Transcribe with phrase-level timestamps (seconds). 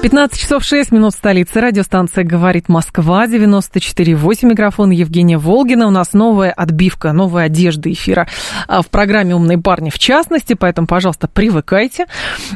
[0.00, 1.60] 15 часов 6 минут в столице.
[1.60, 4.46] Радиостанция «Говорит Москва», 94,8.
[4.46, 5.88] Микрофон Евгения Волгина.
[5.88, 8.28] У нас новая отбивка, новая одежда эфира
[8.68, 12.06] а, в программе «Умные парни» в частности, поэтому, пожалуйста, привыкайте.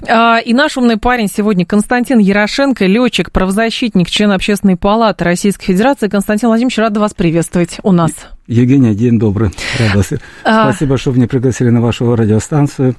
[0.09, 6.07] А, и наш умный парень сегодня Константин Ярошенко, летчик, правозащитник, член Общественной палаты Российской Федерации.
[6.07, 8.13] Константин Владимирович, рада вас приветствовать у нас.
[8.47, 9.51] Евгения, день добрый.
[9.81, 10.05] Рада.
[10.45, 10.71] А...
[10.71, 12.95] Спасибо, что меня пригласили на вашу радиостанцию.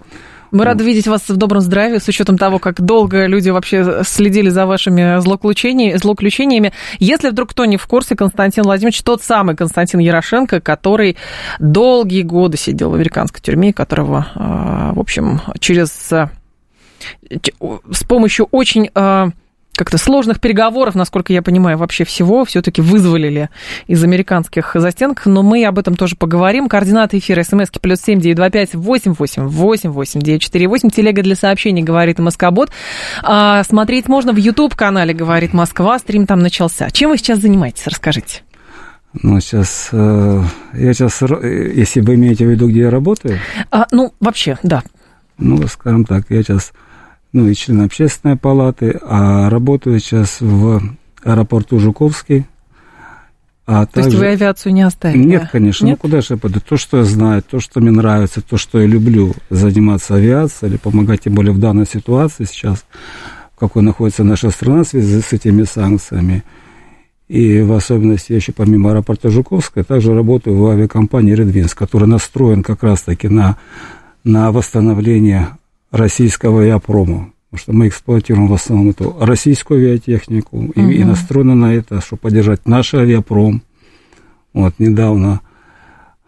[0.53, 4.49] Мы рады видеть вас в добром здравии, с учетом того, как долго люди вообще следили
[4.49, 6.73] за вашими злоключениями.
[6.99, 11.17] Если вдруг кто не в курсе, Константин Владимирович тот самый Константин Ярошенко, который
[11.57, 16.29] долгие годы сидел в американской тюрьме, которого, а, в общем, через с
[18.07, 19.29] помощью очень а,
[19.75, 23.49] как-то сложных переговоров, насколько я понимаю, вообще всего все-таки вызволили
[23.87, 26.69] из американских застенок, но мы об этом тоже поговорим.
[26.69, 30.89] Координаты эфира смски плюс семь девять два пять восемь восемь восемь восемь девять четыре восемь.
[30.89, 32.69] Телега для сообщений говорит Москобот.
[33.23, 35.97] А, смотреть можно в YouTube-канале «Говорит Москва».
[35.97, 36.89] Стрим там начался.
[36.91, 37.87] Чем вы сейчас занимаетесь?
[37.87, 38.41] Расскажите.
[39.21, 40.43] Ну, сейчас, э,
[40.73, 43.39] я сейчас, если вы имеете в виду, где я работаю?
[43.69, 44.83] А, ну, вообще, да.
[45.37, 46.73] Ну, скажем так, я сейчас
[47.33, 50.81] ну и член общественной палаты, а работаю сейчас в
[51.23, 52.45] аэропорту Жуковский.
[53.65, 54.09] А то также...
[54.09, 55.23] есть вы авиацию не оставили?
[55.23, 55.85] Нет, конечно.
[55.85, 55.99] Ну, Нет?
[56.03, 56.59] Ну куда же я пойду?
[56.59, 60.77] То, что я знаю, то, что мне нравится, то, что я люблю заниматься авиацией или
[60.77, 62.85] помогать, тем более в данной ситуации сейчас,
[63.55, 66.43] в какой находится наша страна в связи с этими санкциями.
[67.29, 72.63] И в особенности я еще помимо аэропорта Жуковского также работаю в авиакомпании «Редвинс», которая настроен
[72.63, 73.55] как раз-таки на,
[74.25, 75.57] на восстановление
[75.93, 77.31] российского авиапрома.
[77.49, 80.71] Потому что мы эксплуатируем в основном эту российскую авиатехнику угу.
[80.75, 83.61] и, и настроены на это, чтобы поддержать наш авиапром.
[84.53, 85.41] Вот недавно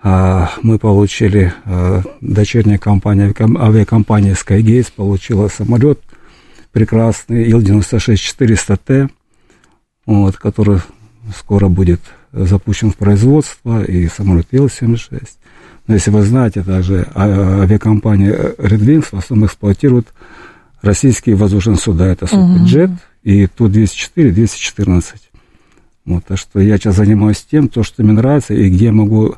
[0.04, 6.00] а, мы получили, а, дочерняя компания, авиакомпания Skygates получила самолет
[6.72, 9.10] прекрасный Ил-96-400Т,
[10.06, 10.80] вот, который
[11.36, 15.28] скоро будет запущен в производство, и самолет Ил-76.
[15.88, 20.08] Но если вы знаете, также а, авиакомпания Red Wings в основном эксплуатирует
[20.82, 22.08] российские воздушные суда.
[22.08, 23.00] Это Суперджет угу.
[23.24, 25.22] и Ту-204, 214.
[26.06, 29.36] Вот, так что я сейчас занимаюсь тем, то, что мне нравится, и где я могу,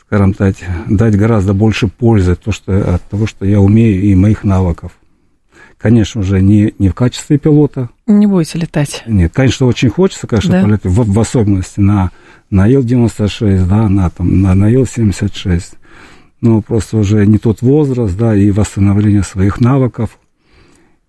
[0.00, 0.56] скажем так,
[0.88, 4.92] дать гораздо больше пользы то, что, от того, что я умею, и моих навыков.
[5.78, 7.88] Конечно же, не, не в качестве пилота.
[8.06, 9.04] Не будете летать?
[9.06, 10.62] Нет, конечно, очень хочется, конечно, да.
[10.62, 12.10] полетать, в, в особенности на
[12.50, 15.74] на Ил-96, да, на, там, на, на Ил-76.
[16.40, 20.18] Ну, просто уже не тот возраст, да, и восстановление своих навыков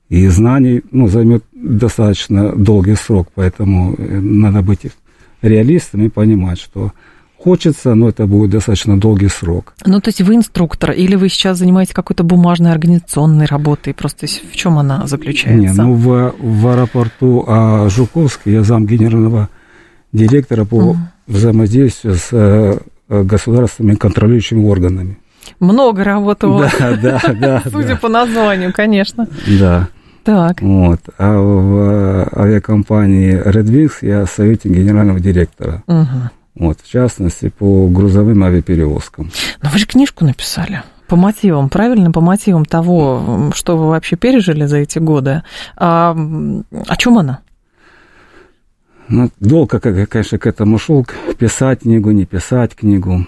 [0.09, 4.81] и знаний, ну, займет достаточно долгий срок, поэтому э, надо быть
[5.41, 6.93] реалистом и понимать, что
[7.39, 9.73] хочется, но это будет достаточно долгий срок.
[9.85, 13.93] Ну, то есть вы инструктор, или вы сейчас занимаетесь какой-то бумажной организационной работой?
[13.93, 15.51] Просто в чем она заключается?
[15.51, 19.49] Не, ну, в, в аэропорту а, Жуковский я зам генерального
[20.11, 20.97] директора по угу.
[21.27, 22.77] взаимодействию с э,
[23.09, 25.17] государственными контролирующими органами.
[25.59, 26.73] Много работы у вас.
[26.79, 27.63] Да, да, да.
[27.69, 29.27] Судя по названию, конечно.
[29.59, 29.87] Да.
[30.23, 30.61] Так.
[30.61, 30.99] Вот.
[31.17, 35.83] А в авиакомпании Red Wings я советник генерального директора.
[35.87, 36.29] Угу.
[36.59, 39.31] Вот, в частности, по грузовым авиаперевозкам.
[39.63, 40.83] Но вы же книжку написали.
[41.07, 42.11] По мотивам, правильно?
[42.11, 45.43] По мотивам того, что вы вообще пережили за эти годы.
[45.77, 46.15] А,
[46.87, 47.39] о чем она?
[49.07, 51.07] Ну, долго, конечно, к этому шел,
[51.39, 53.25] писать книгу, не писать книгу.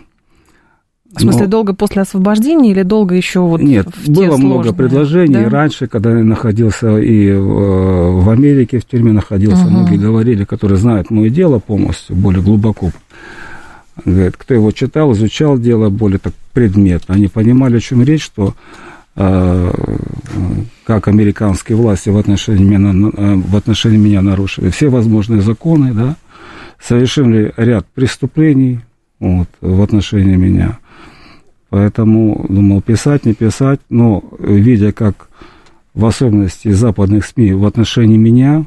[1.13, 1.47] В смысле, Но...
[1.47, 4.47] долго после освобождения или долго еще вот Нет, в было сложные?
[4.47, 5.33] много предложений.
[5.33, 5.49] Да?
[5.49, 9.71] Раньше, когда я находился и в Америке, в тюрьме находился, угу.
[9.71, 12.91] многие говорили, которые знают мое дело полностью, более глубоко.
[14.05, 17.15] Говорят, кто его читал, изучал дело более так предметно.
[17.15, 18.55] Они понимали, о чем речь, что
[19.15, 19.71] а,
[20.85, 26.15] как американские власти в отношении меня, э, в отношении меня нарушили все возможные законы, да,
[26.81, 28.79] совершили ряд преступлений
[29.19, 30.79] вот, в отношении меня.
[31.71, 35.29] Поэтому думал, писать, не писать, но видя, как
[35.93, 38.65] в особенности западных СМИ в отношении меня,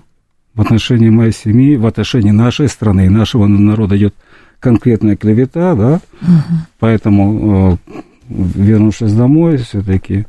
[0.55, 4.15] в отношении моей семьи, в отношении нашей страны и нашего народа идет
[4.59, 6.57] конкретная клевета, да, угу.
[6.79, 10.25] поэтому, э, вернувшись домой, все-таки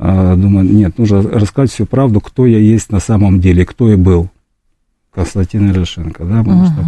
[0.00, 3.96] э, думаю, нет, нужно рассказать всю правду, кто я есть на самом деле, кто я
[3.96, 4.28] был.
[5.14, 6.66] Константин Ирошенко, да, потому угу.
[6.66, 6.84] что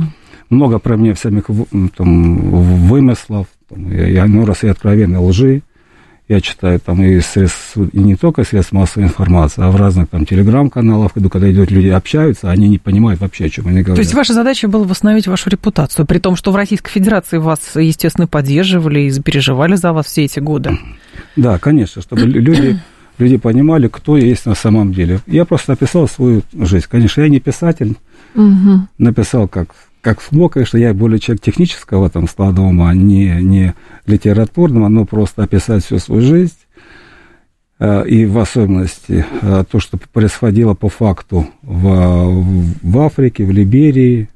[0.54, 1.44] много про меня всяких
[1.96, 2.50] там,
[2.88, 5.62] вымыслов, там, я, я ну, раз и откровенной лжи,
[6.26, 10.24] я читаю там и средств, и не только средств массовой информации, а в разных там
[10.24, 13.96] телеграм-каналах, когда идут люди общаются, они не понимают вообще, о чем они говорят.
[13.96, 17.60] То есть ваша задача была восстановить вашу репутацию, при том, что в Российской Федерации вас,
[17.74, 20.78] естественно, поддерживали и переживали за вас все эти годы.
[21.36, 22.80] Да, конечно, чтобы люди,
[23.18, 25.20] люди понимали, кто я есть на самом деле.
[25.26, 26.86] Я просто описал свою жизнь.
[26.88, 27.96] Конечно, я не писатель,
[28.34, 28.88] угу.
[28.96, 29.74] написал как
[30.04, 33.74] как смог, конечно, я более человек технического там склада ума, не, не
[34.06, 36.58] литературного, но просто описать всю свою жизнь,
[37.78, 42.44] э, и в особенности э, то, что происходило по факту в,
[42.82, 44.28] в Африке, в Либерии,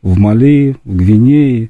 [0.00, 1.68] в Мали, в Гвинее,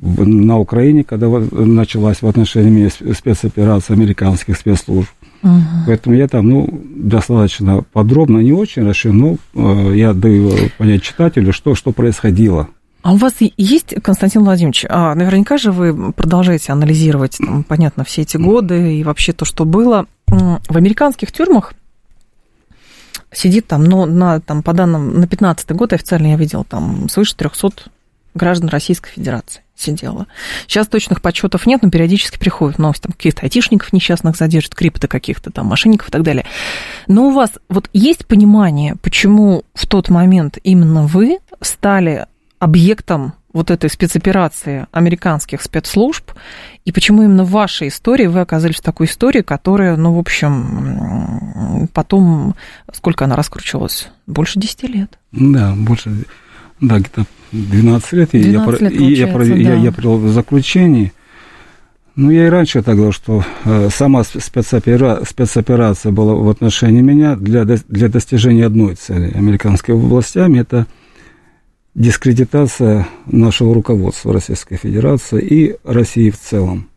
[0.00, 5.10] на Украине, когда началась в отношении меня спецоперация американских спецслужб.
[5.42, 5.50] Угу.
[5.86, 11.52] Поэтому я там, ну, достаточно подробно, не очень расширен, но э, я даю понять читателю,
[11.52, 12.68] что, что происходило.
[13.02, 18.22] А у вас есть, Константин Владимирович, а наверняка же вы продолжаете анализировать, там, понятно, все
[18.22, 20.06] эти годы и вообще то, что было.
[20.28, 21.74] В американских тюрьмах
[23.32, 27.34] сидит там, ну, на, там, по данным на 15 год официально я видел там свыше
[27.34, 27.90] 300
[28.34, 30.26] граждан Российской Федерации сидела.
[30.66, 35.50] Сейчас точных подсчетов нет, но периодически приходят новости, там каких-то айтишников несчастных задержат, крипто каких-то
[35.50, 36.44] там мошенников и так далее.
[37.08, 42.26] Но у вас вот есть понимание, почему в тот момент именно вы стали
[42.58, 46.30] объектом вот этой спецоперации американских спецслужб,
[46.84, 51.88] и почему именно в вашей истории вы оказались в такой истории, которая, ну, в общем,
[51.92, 52.54] потом,
[52.92, 54.08] сколько она раскручивалась?
[54.26, 55.18] Больше 10 лет.
[55.32, 56.24] Да, больше,
[56.80, 59.44] да, где-то 12 лет, 12 я, лет я, я, да.
[59.44, 61.12] я, я привел в заключении.
[62.14, 67.36] Ну, я и раньше так говорил, что э, сама спецопера, спецоперация была в отношении меня
[67.36, 70.60] для, для достижения одной цели американскими властями.
[70.60, 70.86] Это
[71.94, 76.88] дискредитация нашего руководства Российской Федерации и России в целом.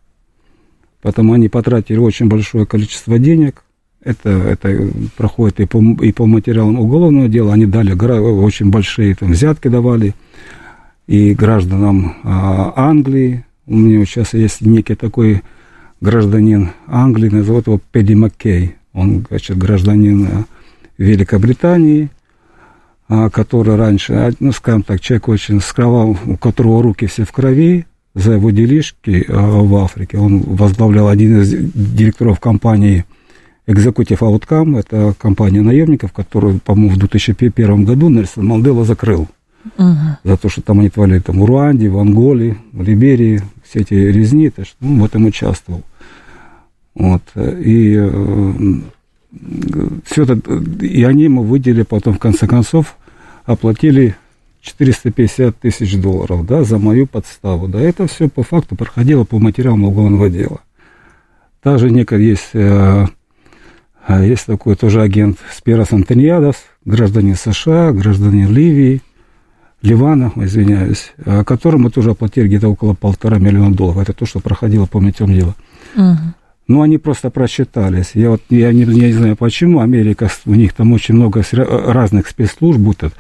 [1.02, 3.64] Потому они потратили очень большое количество денег.
[4.06, 4.88] Это, это
[5.18, 7.54] проходит и по, и по материалам уголовного дела.
[7.54, 10.14] Они дали очень большие там, взятки давали
[11.08, 13.46] и гражданам а, Англии.
[13.66, 15.42] У меня сейчас есть некий такой
[16.02, 18.76] гражданин Англии, назовут его Педи Маккей.
[18.94, 20.46] Он, значит, гражданин а,
[21.00, 22.12] Великобритании,
[23.08, 27.32] а, который раньше, а, ну, скажем так, человек очень скрывал, у которого руки все в
[27.32, 30.20] крови, за его делишки в Африке.
[30.20, 33.04] Он возглавлял один из директоров компании
[33.68, 39.28] Executive Outcome, это компания наемников, которую, по-моему, в 2001 году Нельсон Мандела закрыл
[39.78, 39.96] угу.
[40.24, 43.94] за то, что там они творили там, в Руанде, в Анголе, в Либерии, все эти
[43.94, 45.82] резни, то, что, ну, в этом участвовал.
[46.94, 47.24] Вот.
[47.36, 48.54] И э,
[50.06, 50.40] все это,
[50.82, 52.96] и они ему выделили потом, в конце концов,
[53.46, 54.16] оплатили
[54.62, 59.84] 450 тысяч долларов, да, за мою подставу, да, это все по факту проходило по материалам
[59.84, 60.62] уголовного дела.
[61.62, 63.06] Также некая есть, э,
[64.08, 69.02] есть такой тоже агент Спирос Антониадос, гражданин США, гражданин Ливии,
[69.82, 71.14] Ливана, извиняюсь,
[71.46, 74.02] которому мы тоже оплатили где-то около полтора миллиона долларов.
[74.02, 75.56] Это то, что проходило по метем дела.
[75.96, 76.18] Угу.
[76.68, 78.12] Ну, они просто просчитались.
[78.16, 79.82] Я вот я не, я не знаю почему.
[79.82, 83.12] Америка, у них там очень много разных спецслужб, будто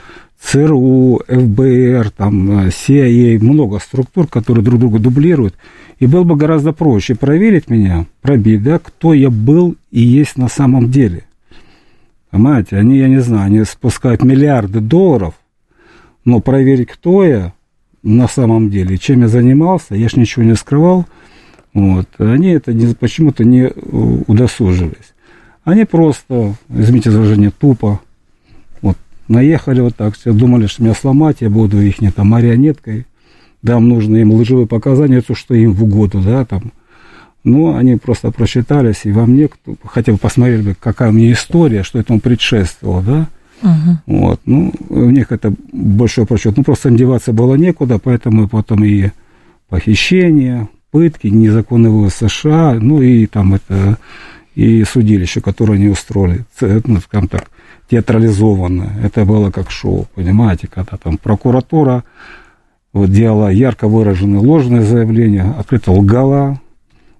[0.41, 5.55] ЦРУ, ФБР, там, CIA, много структур, которые друг друга дублируют.
[6.00, 10.49] И было бы гораздо проще проверить меня, пробить, да, кто я был и есть на
[10.49, 11.23] самом деле.
[12.29, 15.35] Понимаете, они, я не знаю, они спускают миллиарды долларов
[16.25, 17.53] но проверить, кто я
[18.03, 21.05] на самом деле, чем я занимался, я ж ничего не скрывал,
[21.73, 23.67] вот, они это почему-то не
[24.27, 25.13] удосужились.
[25.63, 28.01] Они просто, извините за выражение, тупо
[28.81, 28.97] вот,
[29.27, 33.05] наехали вот так, все думали, что меня сломать, я буду их не там марионеткой,
[33.61, 36.71] дам нужные им лживые показания, то, что им в угоду, да, там.
[37.45, 39.49] Но они просто просчитались, и во мне,
[39.85, 43.27] хотя бы посмотрели бы, какая у меня история, что этому предшествовало, да,
[43.61, 44.17] Угу.
[44.17, 46.57] Вот, ну, у них это большой прочет.
[46.57, 49.11] Ну, просто им деваться было некуда, поэтому потом и
[49.69, 53.97] похищение, пытки, незаконный вывоз США, ну, и там это,
[54.55, 57.49] и судилище, которое они устроили, ну, скажем так,
[57.89, 58.93] театрализованно.
[59.03, 62.03] Это было как шоу, понимаете, когда там прокуратура
[62.93, 66.59] вот, делала ярко выраженные ложные заявления, открыто лгала,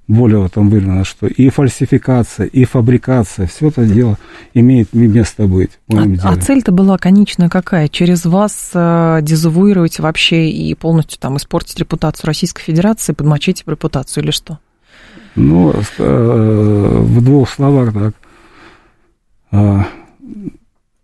[0.08, 4.18] более там выявлено, что и фальсификация, и фабрикация, все это дело
[4.54, 5.72] имеет место быть.
[5.92, 7.88] А, а цель-то была конечная какая?
[7.88, 14.32] Через вас э, дезавуировать вообще и полностью там испортить репутацию Российской Федерации, подмочить репутацию или
[14.32, 14.60] что?
[15.36, 18.14] Ну, э, в двух словах так.
[19.52, 19.84] Э,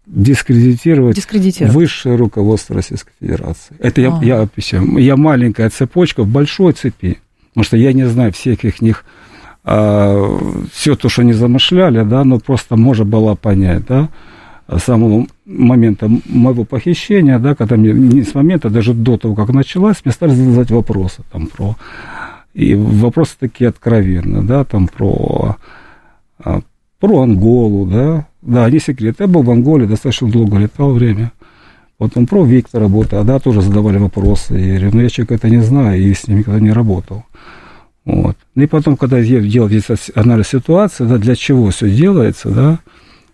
[0.05, 3.75] дискредитировать, дискредитировать высшее руководство Российской Федерации.
[3.79, 4.97] Это я, я описываю.
[4.97, 7.19] Я маленькая цепочка в большой цепи.
[7.51, 9.05] Потому что я не знаю всех их них,
[9.63, 10.39] а,
[10.73, 14.09] все то, что они замышляли, да, но просто можно было понять, да,
[14.67, 19.49] с самого момента моего похищения, да, когда мне не с момента, даже до того, как
[19.49, 21.75] началась, мне стали задавать вопросы там про
[22.53, 25.57] и вопросы такие откровенные, да, там про,
[26.43, 26.61] а,
[26.99, 31.31] про Анголу, да, да, не секрет, я был в Анголе, достаточно долго летал время,
[32.01, 35.61] потом про Виктора Бота, да, тоже задавали вопросы, я говорю, ну, я человек это не
[35.61, 37.25] знаю, и с ним никогда не работал,
[38.05, 38.35] вот.
[38.55, 42.79] Ну, и потом, когда я делал здесь анализ ситуации, да, для чего все делается, да,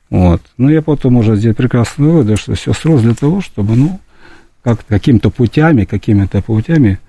[0.09, 4.01] вот, ну, я потом уже сделал прекрасный вывод, что все строилось для того, чтобы, ну,
[4.65, 6.99] как какими-то путями, какими-то путями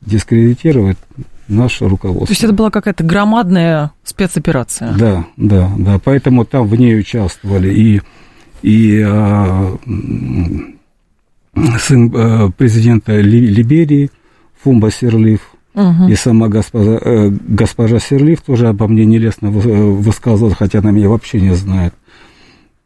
[0.00, 0.98] дискредитировать
[1.48, 2.28] наше руководство.
[2.28, 4.92] То есть это была какая-то громадная спецоперация?
[4.96, 5.98] Да, да, да.
[5.98, 8.02] Поэтому там в ней участвовали и,
[8.62, 9.76] и а,
[11.78, 14.10] сын а, президента Либерии
[14.62, 15.40] Фумба Серлив,
[15.74, 16.08] угу.
[16.08, 21.40] и сама госпожа, э, госпожа Серлив тоже обо мне нелестно высказывала, хотя она меня вообще
[21.40, 21.94] не знает.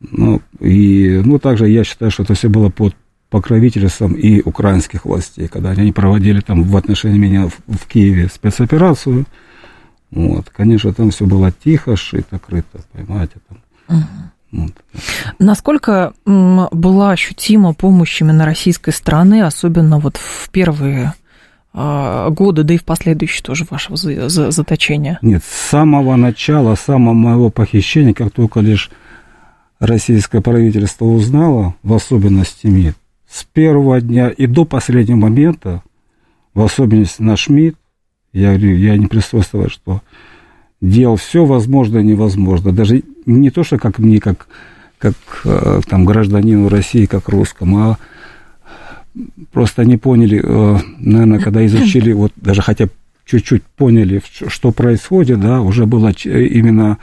[0.00, 2.94] Ну, и, ну, также я считаю, что это все было под
[3.30, 9.24] покровительством и украинских властей, когда они проводили там в отношении меня в, в Киеве спецоперацию.
[10.10, 13.58] Вот, конечно, там все было тихо, шито, крыто, понимаете, там.
[13.88, 14.06] Угу.
[14.52, 14.72] Вот.
[15.38, 21.14] Насколько была ощутима помощь именно российской страны, особенно вот в первые
[21.72, 25.18] а, годы, да и в последующие тоже вашего заточения?
[25.22, 28.90] Нет, с самого начала, с самого моего похищения, как только лишь
[29.80, 32.94] российское правительство узнало, в особенности МИД,
[33.28, 35.82] с первого дня и до последнего момента,
[36.52, 37.76] в особенности наш МИД,
[38.34, 40.02] я говорю, я не присутствовал, что
[40.82, 42.72] делал все возможное и невозможное.
[42.72, 44.46] Даже не то, что как мне, как,
[44.98, 45.14] как
[45.44, 47.98] э, там, гражданину России, как русскому, а
[49.52, 52.88] просто они поняли, э, наверное, когда изучили, вот даже хотя
[53.24, 56.98] чуть-чуть поняли, что происходит, да, уже было именно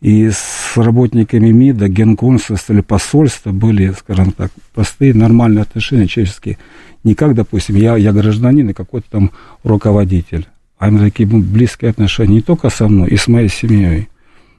[0.00, 6.58] и с работниками МИДа, генконсульства или посольства были, скажем так, простые, нормальные отношения человеческие.
[7.04, 9.30] Не как, допустим, я, я гражданин и какой-то там
[9.62, 10.48] руководитель.
[10.78, 14.08] А именно такие близкие отношения не только со мной, и с моей семьей.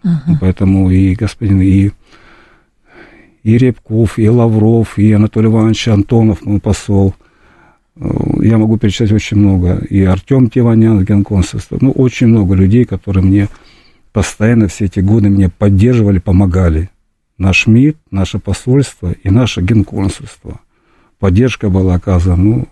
[0.04, 0.38] Uh-huh.
[0.42, 1.92] Поэтому и господин, и,
[3.44, 7.16] и Рябков, и Лавров, и Анатолий Иванович Антонов, мой посол.
[7.96, 8.10] Э,
[8.42, 9.78] я могу перечислять очень много.
[9.90, 11.78] И Артем Тиванян, генконсульство.
[11.80, 13.48] Ну, очень много людей, которые мне
[14.12, 16.90] постоянно все эти годы меня поддерживали, помогали.
[17.38, 20.60] Наш МИД, наше посольство и наше генконсульство.
[21.20, 22.68] Поддержка была оказана, ну,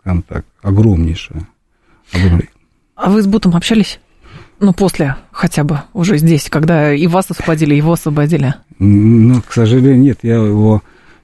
[0.00, 1.48] скажем так, огромнейшая.
[2.94, 3.98] А вы с Бутом общались?
[4.60, 8.54] Ну, после хотя бы, уже здесь, когда и вас освободили, и его освободили.
[8.78, 10.82] Ну, к сожалению, нет, я его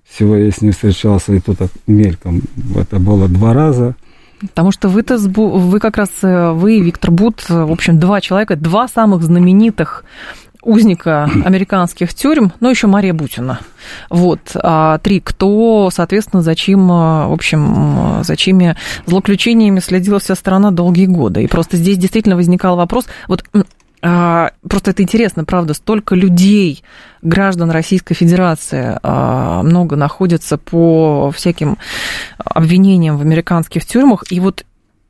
[0.08, 2.42] всего, я с ним встречался, и то так мельком.
[2.75, 3.94] Это было два раза.
[4.40, 8.56] Потому что вы-то, вы как раз, э, вы, Виктор Бут, э, в общем, два человека,
[8.56, 10.04] два самых знаменитых
[10.62, 13.61] узника американских тюрем, ну, еще Мария Бутина.
[14.09, 18.76] Вот, а три, кто, соответственно, за чьим, э, в общем, за чьими
[19.07, 21.43] злоключениями следила вся страна долгие годы.
[21.43, 23.45] И просто здесь действительно возникал вопрос, вот
[24.02, 26.83] а, просто это интересно, правда, столько людей,
[27.23, 31.76] граждан Российской Федерации, а, много находится по всяким
[32.38, 34.25] обвинениям в американских тюрьмах.
[34.31, 34.64] И вот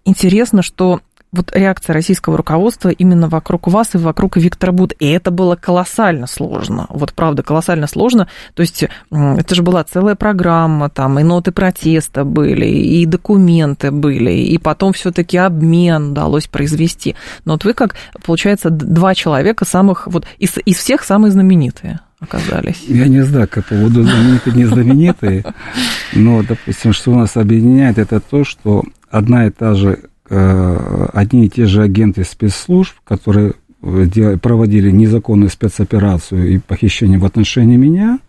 [0.05, 1.01] интересно, что
[1.33, 4.95] вот реакция российского руководства именно вокруг вас и вокруг Виктора Буд.
[4.99, 6.87] И это было колоссально сложно.
[6.89, 8.29] Вот правда, колоссально сложно.
[8.55, 14.33] То есть это же была целая программа, там и ноты протеста были, и документы были,
[14.33, 17.15] и потом все-таки обмен удалось произвести.
[17.45, 17.95] Но вот вы как,
[18.25, 22.83] получается, два человека самых, вот из, из всех самые знаменитые оказались.
[22.87, 25.45] Я не знаю, как по поводу знаменитые, не знаменитые,
[26.13, 31.49] но, допустим, что у нас объединяет, это то, что одна и та же одни и
[31.49, 38.21] те же агенты спецслужб, которые проводили незаконную спецоперацию и похищение в отношении меня,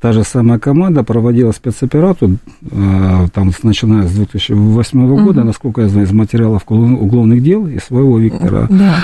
[0.00, 5.24] та же самая команда проводила спецоперацию, э, там, начиная с 2008 угу.
[5.24, 8.66] года, насколько я знаю, из материалов уголовных дел и своего Виктора.
[8.70, 8.96] Да.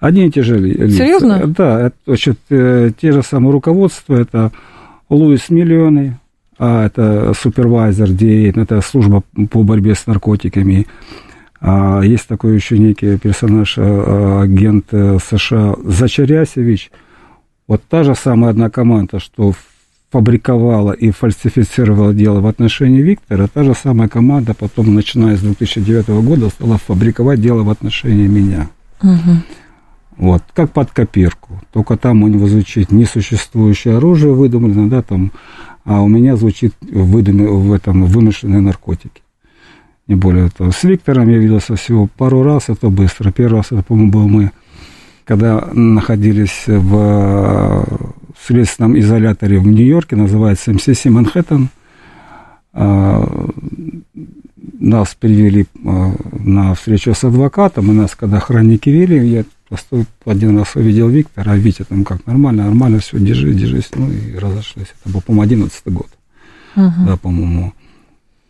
[0.00, 0.96] Одни и те же лица.
[0.96, 1.46] Серьезно?
[1.46, 4.50] Да, это, значит, э, те же самые руководства, это
[5.08, 6.18] Луис Миллионы,
[6.58, 8.10] а это супервайзер,
[8.56, 10.86] это служба по борьбе с наркотиками,
[12.02, 16.90] есть такой еще некий персонаж, а, агент э, США Зачарясевич.
[17.68, 19.52] Вот та же самая одна команда, что
[20.10, 26.08] фабриковала и фальсифицировала дело в отношении Виктора, та же самая команда потом, начиная с 2009
[26.24, 28.68] года, стала фабриковать дело в отношении меня.
[29.02, 29.36] Угу.
[30.16, 31.60] Вот, как под копирку.
[31.72, 35.32] Только там у него звучит несуществующее оружие выдумано, да, там,
[35.84, 37.46] а у меня звучит выдум...
[37.68, 39.22] в этом вымышленные наркотики.
[40.10, 40.72] Не более того.
[40.72, 43.30] С Виктором я виделся всего пару раз, это быстро.
[43.30, 44.50] Первый раз, это, по-моему, был мы,
[45.24, 47.86] когда находились в
[48.44, 51.68] следственном изоляторе в Нью-Йорке, называется МСС Манхэттен.
[52.72, 53.50] А,
[54.80, 60.58] нас привели а, на встречу с адвокатом, и нас, когда охранники вели, я просто один
[60.58, 64.88] раз увидел Виктора, а Витя там как, нормально, нормально, все, держи, держись, ну и разошлись.
[65.04, 66.08] Это был, по-моему, одиннадцатый год,
[66.74, 67.06] uh-huh.
[67.06, 67.74] да, по-моему.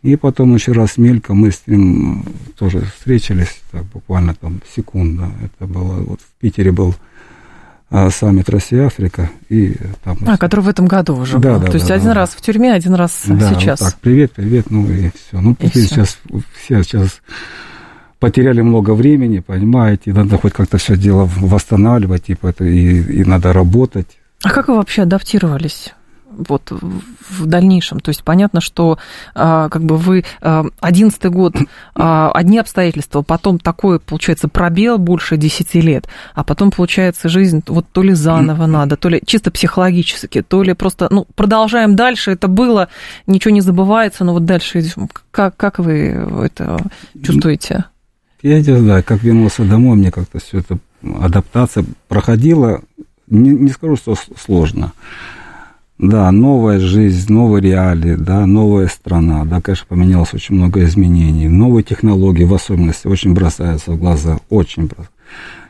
[0.03, 2.25] И потом еще раз мельком мы с ним
[2.59, 5.31] тоже встретились, так, буквально там секунда.
[5.43, 6.95] Это было, вот в Питере был
[7.91, 9.29] а, саммит Россия-Африка.
[9.51, 10.17] И там...
[10.27, 11.61] А, который в этом году уже да, был.
[11.61, 12.15] Да, То есть да, один да.
[12.15, 13.81] раз в тюрьме, один раз да, сейчас.
[13.81, 15.41] Вот так, привет, привет, ну и все.
[15.41, 15.81] Ну, И всё.
[15.81, 16.19] сейчас
[16.63, 17.21] все сейчас
[18.21, 23.53] потеряли много времени, понимаете, надо хоть как-то все дело восстанавливать, типа это, и, и надо
[23.53, 24.19] работать.
[24.43, 25.95] А как вы вообще адаптировались?
[26.49, 28.01] Вот в дальнейшем.
[28.01, 28.99] То есть понятно, что
[29.35, 31.55] а, как бы вы одиннадцатый год
[31.95, 37.87] а, одни обстоятельства, потом такой, получается, пробел больше 10 лет, а потом, получается, жизнь вот
[37.93, 42.49] то ли заново надо, то ли чисто психологически, то ли просто, ну, продолжаем дальше, это
[42.49, 42.89] было,
[43.27, 44.83] ничего не забывается, но вот дальше.
[45.31, 46.79] Как, как вы это
[47.23, 47.85] чувствуете?
[48.43, 52.81] Я не знаю, как вернулся домой, мне как-то все это адаптация проходила,
[53.27, 54.93] не, не скажу, что сложно.
[56.03, 61.47] Да, новая жизнь, новые реалии, да, новая страна, да, конечно, поменялось очень много изменений.
[61.47, 65.13] Новые технологии, в особенности, очень бросаются в глаза, очень бросаются.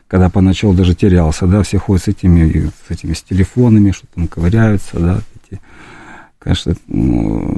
[0.07, 4.29] Когда поначалу даже терялся, да, все ходят с этими, с этими с телефонами, что там
[4.29, 5.59] ковыряются, да, эти,
[6.39, 7.57] конечно, ну,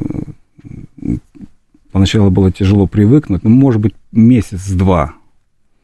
[1.92, 5.14] поначалу было тяжело привыкнуть, ну, может быть, месяц-два,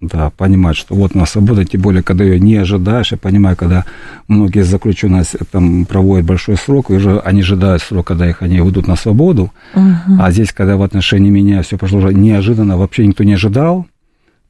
[0.01, 3.57] да, понимать, что вот у нас свобода, тем более, когда ее не ожидаешь, я понимаю,
[3.57, 3.83] когда
[4.29, 8.61] многие заключенные с- там проводят большой срок, и уже они ожидают срок, когда их они
[8.61, 9.51] выйдут на свободу,
[10.19, 13.87] а здесь, когда в отношении меня все пошло уже неожиданно, вообще никто не ожидал,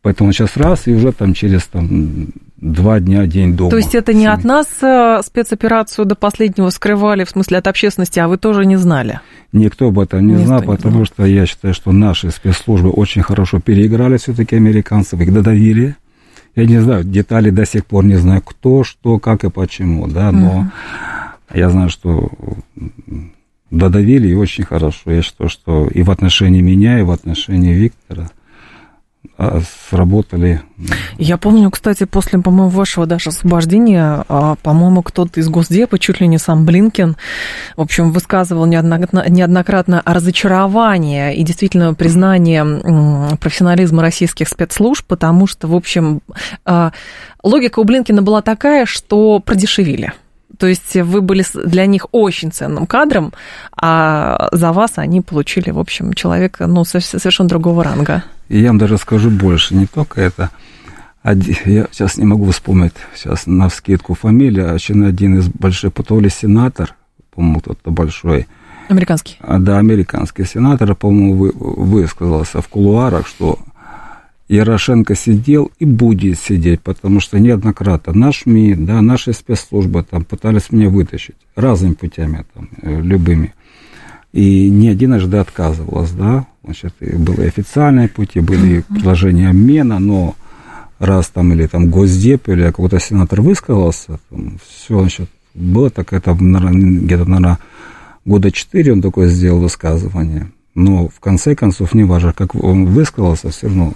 [0.01, 3.69] поэтому сейчас раз, и уже там через там, два дня, день дома.
[3.69, 8.19] То есть это не от нас э, спецоперацию до последнего скрывали, в смысле от общественности,
[8.19, 9.19] а вы тоже не знали?
[9.51, 11.05] Никто об этом не Никто знал, не потому знал.
[11.05, 15.95] что я считаю, что наши спецслужбы очень хорошо переиграли все-таки американцев, их додавили.
[16.55, 20.31] Я не знаю, детали до сих пор не знаю, кто, что, как и почему, да,
[20.31, 20.71] но
[21.53, 22.31] я знаю, что
[23.71, 25.11] додавили и очень хорошо.
[25.11, 28.29] Я считаю, что и в отношении меня, и в отношении Виктора
[29.89, 30.61] сработали.
[31.17, 36.27] Я помню, кстати, после, по-моему, вашего даже освобождения, а, по-моему, кто-то из Госдепа, чуть ли
[36.27, 37.15] не сам Блинкен,
[37.75, 46.21] в общем, высказывал неоднократно, разочарование и действительно признание профессионализма российских спецслужб, потому что, в общем,
[46.65, 46.91] а,
[47.43, 50.13] логика у Блинкина была такая, что продешевили.
[50.59, 53.31] То есть вы были для них очень ценным кадром,
[53.75, 58.23] а за вас они получили, в общем, человека ну, со- совершенно другого ранга.
[58.49, 60.49] И я вам даже скажу больше, не только это.
[61.23, 66.19] Оди- я сейчас не могу вспомнить сейчас на вскидку фамилию, очень один из больших, то
[66.19, 66.93] ли сенатор,
[67.33, 68.47] по-моему, кто-то большой,
[68.89, 69.37] Американский.
[69.41, 73.59] а, да, американский сенатор, по-моему, вы, высказался в кулуарах, что
[74.49, 80.71] Ярошенко сидел и будет сидеть, потому что неоднократно наш МИД, да, наши спецслужбы там пытались
[80.71, 83.53] меня вытащить разными путями, там, э, любыми.
[84.33, 90.35] И ни единожды отказывалась, да, значит, и были официальные пути, были предложения обмена, но
[90.97, 94.19] раз там или там Госдеп, или какой-то сенатор высказался,
[94.67, 97.59] все, значит, было так, это, где-то, наверное,
[98.25, 103.51] года четыре он такое сделал высказывание, но в конце концов, не важно, как он высказался,
[103.51, 103.93] все равно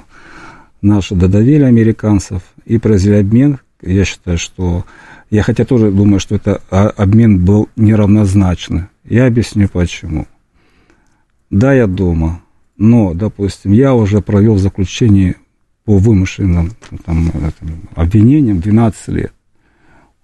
[0.83, 3.59] наши додавили американцев и произвели обмен.
[3.81, 4.85] Я считаю, что...
[5.29, 8.83] Я хотя тоже думаю, что это а, обмен был неравнозначный.
[9.03, 10.27] Я объясню почему.
[11.49, 12.41] Да, я дома,
[12.77, 15.35] но, допустим, я уже провел заключение
[15.85, 16.71] по вымышленным
[17.05, 17.31] там,
[17.95, 19.33] обвинениям 12 лет.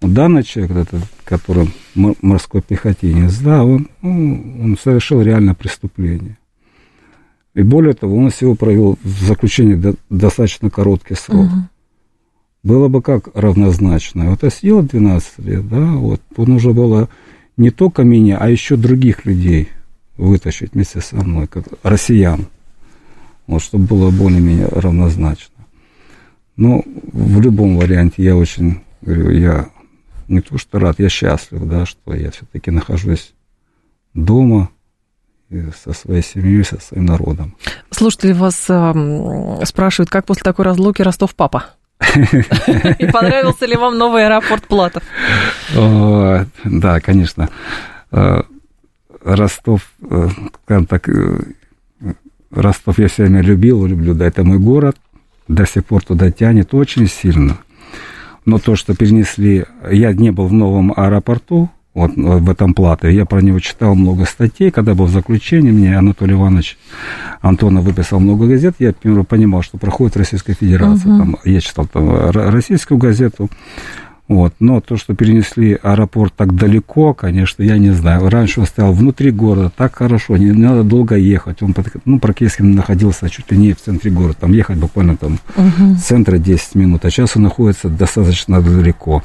[0.00, 6.38] Данный человек, этот, который морской пехотинец, да, он, ну, он совершил реальное преступление.
[7.54, 11.48] И более того, он всего провел в заключении до- достаточно короткий срок.
[12.62, 14.30] Было бы как равнозначно.
[14.30, 17.08] Вот я сидел 12 лет, да, вот, то нужно было
[17.56, 19.68] не только меня, а еще других людей
[20.16, 22.46] вытащить вместе со мной, как россиян.
[23.46, 25.54] вот, чтобы было более-менее равнозначно.
[26.56, 29.70] Но в любом варианте я очень, говорю, я
[30.28, 33.32] не то что рад, я счастлив, да, что я все-таки нахожусь
[34.14, 34.68] дома,
[35.84, 37.56] со своей семьей, со своим народом.
[37.90, 41.64] Слушатели вас э, спрашивают, как после такой разлуки Ростов папа?
[42.98, 45.02] И понравился ли вам новый аэропорт Платов?
[45.74, 47.48] Да, конечно.
[48.12, 48.42] Э,
[49.22, 50.28] Ростов, э,
[50.64, 51.40] скажем так, э,
[52.50, 54.96] Ростов я все время любил, люблю, да, это мой город,
[55.46, 57.58] до сих пор туда тянет очень сильно.
[58.44, 63.10] Но то, что перенесли, я не был в новом аэропорту, вот в этом платы.
[63.10, 66.78] Я про него читал много статей, когда был в заключении, мне Анатолий Иванович
[67.40, 71.10] Антонов выписал много газет, я, например, понимал, что проходит Российская Федерация.
[71.10, 71.18] Uh-huh.
[71.18, 73.50] Там, я читал там российскую газету,
[74.30, 74.54] вот.
[74.60, 78.28] Но то, что перенесли аэропорт так далеко, конечно, я не знаю.
[78.28, 81.62] Раньше он стоял внутри города, так хорошо, не, не надо долго ехать.
[81.62, 81.74] Он,
[82.04, 84.36] ну, практически находился чуть ли не в центре города.
[84.38, 85.96] Там ехать буквально там угу.
[85.96, 89.24] с центра 10 минут, а сейчас он находится достаточно далеко.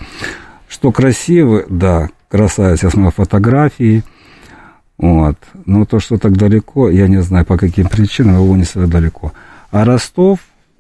[0.67, 4.03] Что красиво, да, красавец, я смотрел фотографии,
[4.97, 5.37] вот.
[5.65, 9.33] Но то, что так далеко, я не знаю, по каким причинам его не так далеко.
[9.71, 10.39] А Ростов,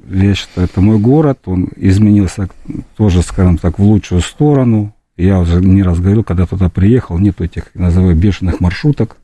[0.09, 2.49] я считаю, это мой город, он изменился
[2.97, 4.93] тоже, скажем так, в лучшую сторону.
[5.17, 9.17] Я уже не раз говорил, когда туда приехал, нет этих, называю, бешеных маршруток.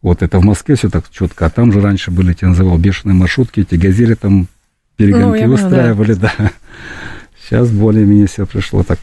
[0.00, 3.14] Вот это в Москве все так четко, а там же раньше были, я называл, бешеные
[3.14, 4.48] маршрутки, эти газели там
[4.96, 6.32] перегонки ну, устраивали, да.
[6.38, 6.52] да.
[7.44, 8.98] Сейчас более-менее все пришло так,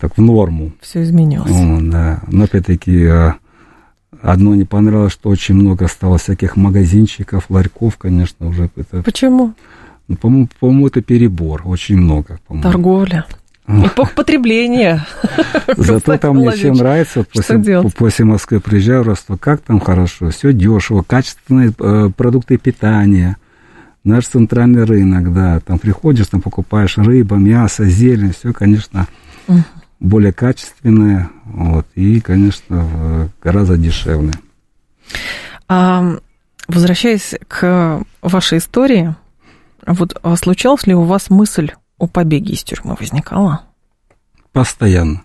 [0.00, 0.72] так в норму.
[0.80, 1.50] Все изменилось.
[1.50, 2.22] О, да.
[2.28, 3.36] Но опять-таки а,
[4.22, 8.70] одно не понравилось, что очень много стало всяких магазинчиков, ларьков, конечно, уже.
[8.76, 9.54] Это, Почему?
[10.08, 12.40] Ну, по-моему, по-моему, это перебор, очень много.
[12.46, 12.70] По-моему.
[12.70, 13.26] Торговля.
[13.68, 15.06] Эпох потребления.
[15.76, 20.52] Зато там мне чем нравится, после, после Москвы приезжаю в Ростов, как там хорошо, все
[20.52, 23.36] дешево, качественные э, продукты питания,
[24.02, 29.06] наш центральный рынок, да, там приходишь, там покупаешь рыба, мясо, зелень, все, конечно,
[30.00, 34.32] более качественное, вот, и, конечно, гораздо дешевле.
[35.68, 36.18] А,
[36.66, 39.14] возвращаясь к вашей истории,
[39.86, 43.62] вот а случалась ли у вас мысль о побеге из тюрьмы возникала?
[44.52, 45.22] Постоянно.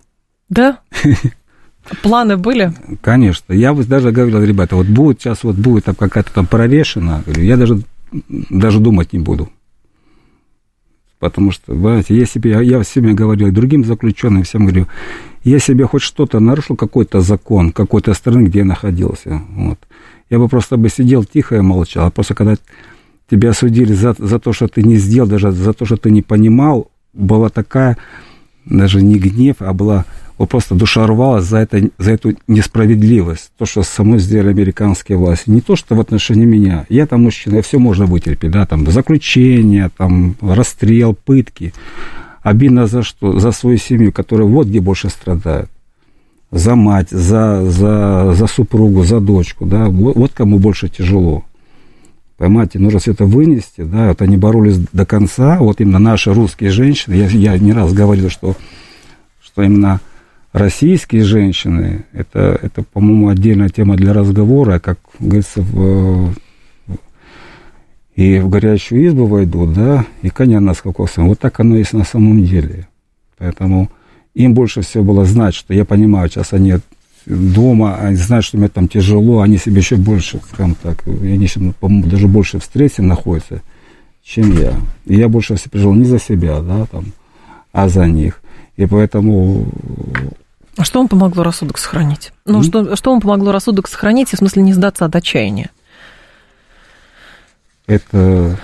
[0.50, 0.80] Да?
[2.02, 2.74] Планы были?
[3.02, 3.54] Конечно.
[3.54, 7.58] Я вот даже говорил, ребята, вот будет сейчас, вот будет там какая-то там прорешена, я
[7.58, 9.50] даже, даже думать не буду.
[11.30, 14.88] Потому что, знаете, я себе, я себе говорил, другим заключенным всем говорю,
[15.44, 19.80] я себе хоть что-то нарушил, какой-то закон какой-то страны, где я находился, вот.
[20.30, 22.08] Я бы просто бы сидел тихо и молчал.
[22.08, 22.56] А просто когда
[23.30, 26.22] тебя осудили за, за то, что ты не сделал, даже за то, что ты не
[26.22, 27.98] понимал, была такая,
[28.66, 30.06] даже не гнев, а была
[30.38, 35.17] вот просто душа рвалась за, это, за эту несправедливость, то, что со мной сделали американские
[35.17, 35.50] власти.
[35.50, 36.86] Не то, что в отношении меня.
[36.89, 41.74] Я там мужчина, все можно вытерпеть, да, там заключение, там расстрел, пытки.
[42.41, 43.39] Обидно за что?
[43.39, 45.69] За свою семью, которая вот где больше страдает.
[46.52, 51.43] За мать, за, за, за супругу, за дочку, да, вот, вот кому больше тяжело.
[52.38, 56.69] Понимаете, нужно все это вынести, да, вот они боролись до конца, вот именно наши русские
[56.69, 58.56] женщины, я, я не раз говорил, что,
[59.41, 60.02] что именно
[60.56, 66.34] российские женщины, это, это по-моему, отдельная тема для разговора, как говорится, в,
[68.15, 71.22] и в горячую избу войдут, да, и коня на скакался.
[71.24, 72.88] Вот так оно и на самом деле.
[73.38, 73.91] Поэтому
[74.34, 76.76] им больше всего было знать, что я понимаю, сейчас они
[77.26, 81.50] дома, они знают, что мне там тяжело, они себе еще больше, скажем так, они,
[81.82, 83.62] по-моему, даже больше в стрессе находятся,
[84.24, 84.74] чем я.
[85.06, 87.08] И я больше всего переживал не за себя, да, там,
[87.74, 88.41] а за них.
[88.78, 89.68] И поэтому...
[90.78, 92.34] А что вам помогло рассудок сохранить?
[92.46, 92.64] Ну, mm-hmm.
[92.64, 95.70] что, что вам помогло рассудок сохранить, в смысле не сдаться от отчаяния?
[97.88, 98.60] Это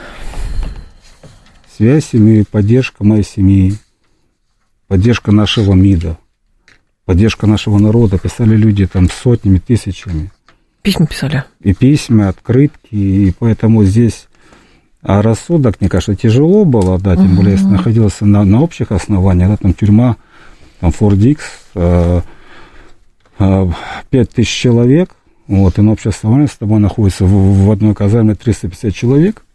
[1.76, 3.78] связь семьи, поддержка моей семьи,
[4.88, 6.18] поддержка нашего МИДа
[7.12, 8.18] поддержка нашего народа.
[8.18, 10.32] Писали люди там сотнями, тысячами.
[10.82, 11.44] Письма писали.
[11.60, 14.28] И письма, открытки, и поэтому здесь
[15.02, 19.50] а рассудок, мне кажется, тяжело было, да, тем более, если находился на, на общих основаниях,
[19.50, 20.16] да, там тюрьма,
[20.82, 21.44] там Фордикс,
[21.76, 22.22] э,
[23.40, 23.72] э,
[24.10, 25.16] 5 тысяч человек,
[25.48, 29.46] вот, и на основание с тобой находится в, в одной казарме 350 человек,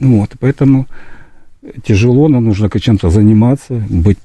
[0.00, 0.86] вот, поэтому
[1.84, 4.18] тяжело, но нужно чем-то заниматься, быть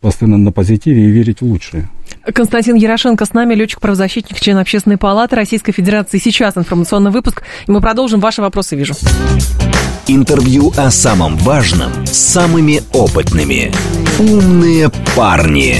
[0.00, 1.88] постоянно на позитиве и верить в лучшее.
[2.34, 6.18] Константин Ярошенко с нами, летчик-правозащитник, член Общественной палаты Российской Федерации.
[6.18, 8.20] Сейчас информационный выпуск, и мы продолжим.
[8.20, 8.94] Ваши вопросы вижу.
[10.08, 13.72] Интервью о самом важном с самыми опытными.
[14.18, 15.76] «Умные парни».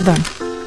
[0.00, 0.14] Да.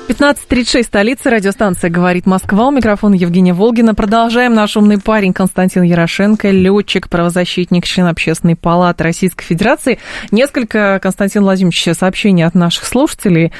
[0.07, 2.69] 15.36, столица, радиостанция «Говорит Москва».
[2.69, 3.93] У микрофона Евгения Волгина.
[3.93, 4.53] Продолжаем.
[4.53, 9.99] Наш умный парень Константин Ярошенко, летчик, правозащитник, член Общественной палаты Российской Федерации.
[10.31, 13.51] Несколько, Константин Владимирович, сообщений от наших слушателей.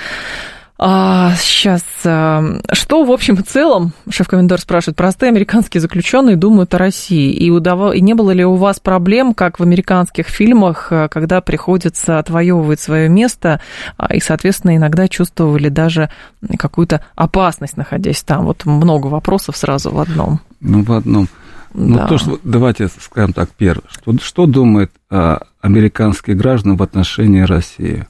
[0.79, 6.77] А, сейчас, а, что в общем и целом, шеф-комендор спрашивает, простые американские заключенные думают о
[6.77, 7.95] России, и, удав...
[7.95, 12.79] и не было ли у вас проблем, как в американских фильмах, а, когда приходится отвоевывать
[12.79, 13.59] свое место,
[13.97, 16.11] а, и, соответственно, иногда чувствовали даже
[16.59, 18.45] какую-то опасность, находясь там?
[18.45, 20.41] Вот много вопросов сразу в одном.
[20.61, 21.27] Ну, в одном.
[21.73, 22.07] Ну, Да.
[22.07, 23.83] то, что, давайте скажем так, первое.
[23.89, 28.05] Что, что думают а, американские граждане в отношении России?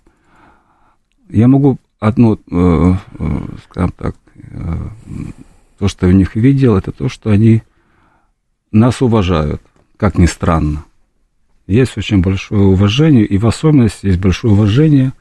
[1.29, 4.77] Я могу одно, э, э, скажем так, э,
[5.79, 7.61] то, что я у них видел, это то, что они
[8.71, 9.61] нас уважают,
[9.97, 10.83] как ни странно.
[11.67, 15.13] Есть очень большое уважение, и в особенности есть большое уважение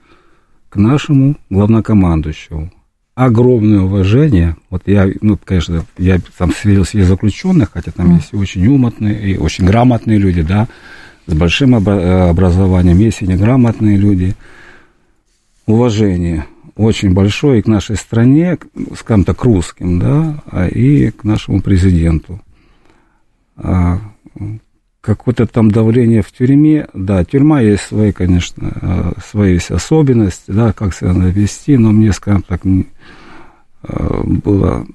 [0.68, 2.72] к нашему главнокомандующему.
[3.14, 4.56] Огромное уважение.
[4.68, 9.32] Вот я, ну, конечно, я там среди есть заключенных, хотя там есть и очень умные
[9.32, 10.68] и очень грамотные люди, да,
[11.26, 14.34] с большим обра- образованием, есть и неграмотные люди.
[15.64, 18.66] Уважение очень большое и к нашей стране, к,
[18.98, 22.40] скажем так, к русским, да, а и к нашему президенту.
[23.56, 23.98] А,
[25.00, 30.72] какое-то там давление в тюрьме, да, тюрьма есть свои, конечно, э, свои есть особенности, да,
[30.72, 32.62] как себя надо вести, но мне, скажем так,
[34.24, 34.86] было,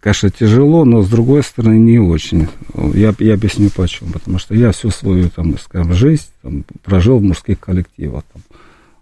[0.00, 2.48] конечно, тяжело, но, с другой стороны, не очень.
[2.94, 4.10] Я, я объясню почему.
[4.12, 8.24] Потому что я всю свою, там, скажем, жизнь там, прожил в мужских коллективах.
[8.32, 8.42] Там,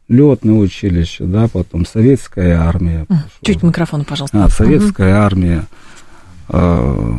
[0.09, 3.07] летное училище, да, потом советская армия.
[3.42, 4.44] Чуть к микрофону, пожалуйста.
[4.44, 5.64] А, советская армия,
[6.49, 7.12] э,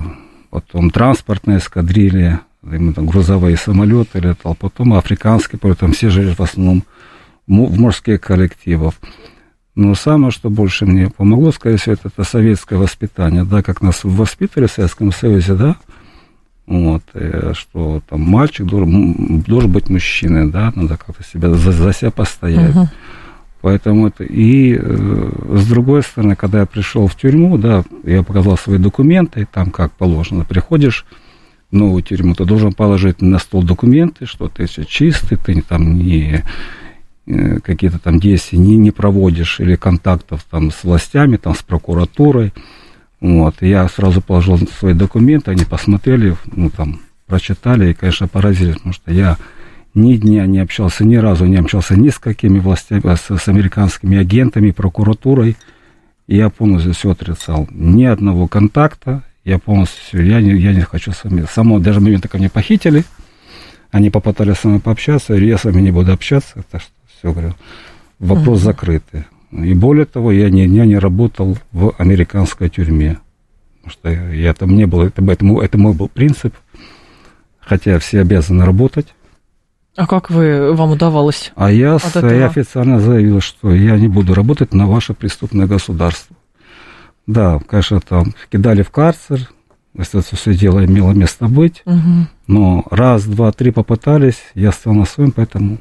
[0.50, 6.84] потом транспортная эскадрилья, именно там грузовые самолеты летал, потом африканский, потом все жили в основном
[7.48, 8.96] в морских коллективах.
[9.76, 14.02] Но самое, что больше мне помогло, скорее всего, это, это советское воспитание, да, как нас
[14.04, 15.78] воспитывали в Советском Союзе, да,
[16.70, 21.94] вот, э, что там мальчик должен, должен быть мужчиной, да, надо как-то себя за, за
[21.94, 22.76] себя постоять.
[22.76, 22.90] Мгм.
[23.62, 28.56] Поэтому это и э, с другой стороны, когда я пришел в тюрьму, да, я показал
[28.56, 31.06] свои документы, там как положено, приходишь
[31.72, 35.98] в новую тюрьму, ты должен положить на стол документы, что ты все чистый, ты там
[35.98, 36.44] не
[37.26, 42.54] э, какие-то там действия не, не проводишь или контактов там с властями, там с прокуратурой.
[43.22, 48.94] Вот, я сразу положил свои документы, они посмотрели, ну там прочитали и, конечно, поразились, потому
[48.94, 49.38] что я
[49.94, 54.18] ни дня не общался, ни разу не общался ни с какими властями, с, с американскими
[54.18, 55.58] агентами, прокуратурой.
[56.28, 57.68] И я полностью все отрицал.
[57.72, 59.24] Ни одного контакта.
[59.44, 61.46] Я полностью все, я не, я не хочу с вами.
[61.52, 63.04] Само, даже момента ко мне похитили.
[63.90, 65.34] Они попытались со мной пообщаться.
[65.34, 66.64] Я с вами не буду общаться.
[66.70, 67.56] Так что все, говорю,
[68.20, 69.24] вопрос закрытый.
[69.52, 73.20] И более того, я ни дня не работал в американской тюрьме.
[73.84, 76.54] Потому что я там не был, это, это, мой- это мой был принцип.
[77.60, 79.08] Хотя все обязаны работать.
[79.96, 81.52] А как вы, вам удавалось?
[81.56, 82.32] А я, с- этого?
[82.32, 86.36] я официально заявил, что я не буду работать на ваше преступное государство.
[87.28, 89.50] Да, конечно, там кидали в карцер,
[89.96, 92.28] это все дело имело место быть, Мгм.
[92.48, 95.80] но раз, два, три попытались, я стал на своем, поэтому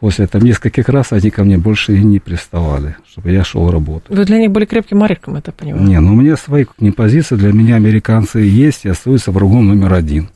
[0.00, 4.16] после там нескольких раз они ко мне больше и не приставали, чтобы я шел работать.
[4.16, 5.84] Вы для них были крепким орешком, я так понимаю.
[5.84, 9.94] Не, ну у меня свои не позиции, для меня американцы есть и остаются врагом номер
[9.94, 10.28] один.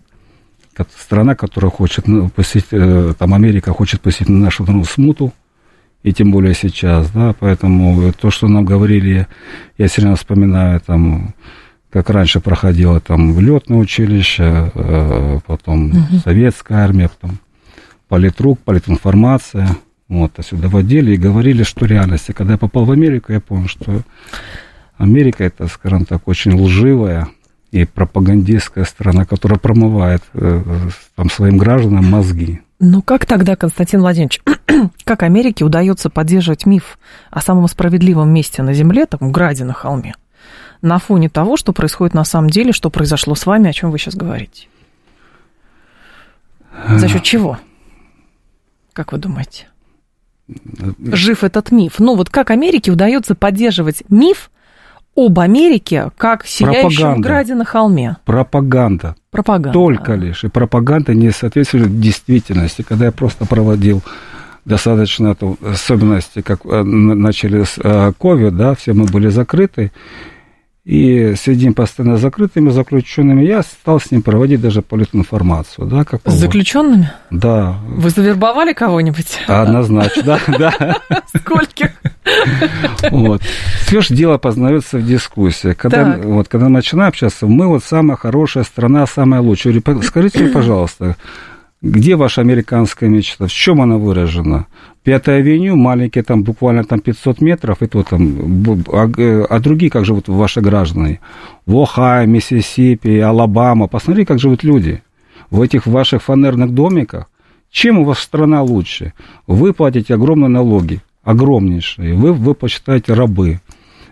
[0.99, 5.33] Страна, которая хочет ну, посетить, э, там Америка хочет посетить нашу страну смуту,
[6.03, 9.29] и тем более сейчас, да, поэтому то, что нам говорили,
[9.79, 11.35] я все время вспоминаю, там,
[11.91, 15.93] как раньше проходило там летное училище, э, потом
[16.25, 17.39] советская армия, потом
[18.13, 19.75] политрук, политинформация,
[20.07, 22.29] вот, а сюда водили и говорили, что реальность.
[22.29, 24.03] И когда я попал в Америку, я понял, что
[24.99, 27.29] Америка это, скажем так, очень лживая
[27.71, 30.63] и пропагандистская страна, которая промывает э,
[31.17, 32.61] там своим гражданам мозги.
[32.81, 34.43] Ну как тогда, Константин Владимирович,
[35.05, 36.99] как Америке удается поддерживать миф
[37.31, 40.17] о самом справедливом месте на Земле, там, граде на холме,
[40.83, 43.97] на фоне того, что происходит на самом деле, что произошло с вами, о чем вы
[43.97, 44.69] сейчас говорите?
[46.91, 47.57] За счет чего?
[48.93, 49.69] Как вы думаете?
[50.99, 51.95] Жив этот миф.
[51.99, 54.51] Ну вот как Америке удается поддерживать миф
[55.17, 57.29] об Америке как сияющем Пропаганда.
[57.29, 58.17] граде на холме?
[58.25, 59.15] Пропаганда.
[59.31, 59.73] Пропаганда.
[59.73, 60.45] Только лишь.
[60.45, 62.83] И пропаганда не соответствует действительности.
[62.83, 64.03] Когда я просто проводил
[64.65, 69.91] достаточно там, особенности, как э, начали с э, COVID, да, все мы были закрыты,
[70.85, 76.33] и сидим постоянно закрытыми заключенными, я стал с ним проводить даже политинформацию, да, как С
[76.33, 77.11] заключенными?
[77.31, 79.39] Да, Вы завербовали кого-нибудь?
[79.47, 80.97] однозначно, да, да.
[81.37, 81.91] Скольких?
[83.11, 83.43] Вот.
[83.87, 85.73] Все же дело познается в дискуссии.
[85.73, 89.81] Когда, вот, когда начинаем общаться, мы вот самая хорошая страна, самая лучшая.
[90.03, 91.17] Скажите мне, пожалуйста,
[91.81, 93.47] где ваша американская мечта?
[93.47, 94.67] В чем она выражена?
[95.05, 99.11] Пятая авеню, маленькие там буквально там 500 метров, и то там, а,
[99.51, 101.19] а другие как живут ваши граждане?
[101.67, 105.03] В Ohio, Миссисипи, Алабама, посмотри, как живут люди
[105.51, 107.29] в этих ваших фанерных домиках.
[107.71, 109.13] Чем у вас страна лучше?
[109.49, 113.61] Вы платите огромные налоги, огромнейшие, вы, вы почитаете рабы.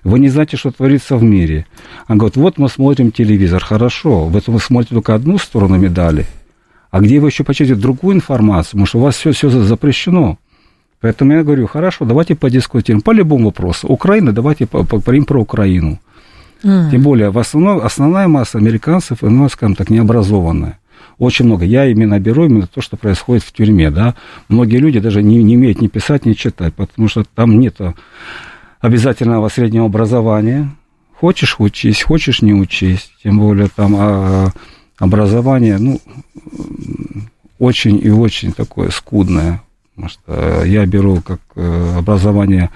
[0.02, 1.66] Вы не знаете, что творится в мире.
[2.08, 6.26] Он говорит, вот мы смотрим телевизор, хорошо, в этом вы смотрите только одну сторону медали.
[6.90, 8.72] А где вы еще почитаете другую информацию?
[8.72, 10.38] Потому что у вас все, все запрещено.
[11.00, 13.88] Поэтому я говорю, хорошо, давайте подискутируем по любому вопросу.
[13.88, 15.98] Украина, давайте поговорим про Украину.
[16.62, 16.90] Mm.
[16.90, 20.78] Тем более, в основном, основная масса американцев, ну, скажем так, необразованная.
[21.18, 21.64] Очень много.
[21.64, 24.14] Я именно беру именно то, что происходит в тюрьме, да.
[24.48, 27.76] Многие люди даже не, не умеют ни писать, ни читать, потому что там нет
[28.80, 30.70] обязательного среднего образования.
[31.14, 33.10] Хочешь учись, хочешь не учись.
[33.22, 34.52] Тем более там а,
[34.98, 36.00] образование, ну,
[37.58, 39.62] очень и очень такое скудное.
[40.00, 42.70] Потому что я беру как э, образование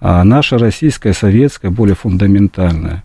[0.00, 3.02] а наше российское, советское, более фундаментальное.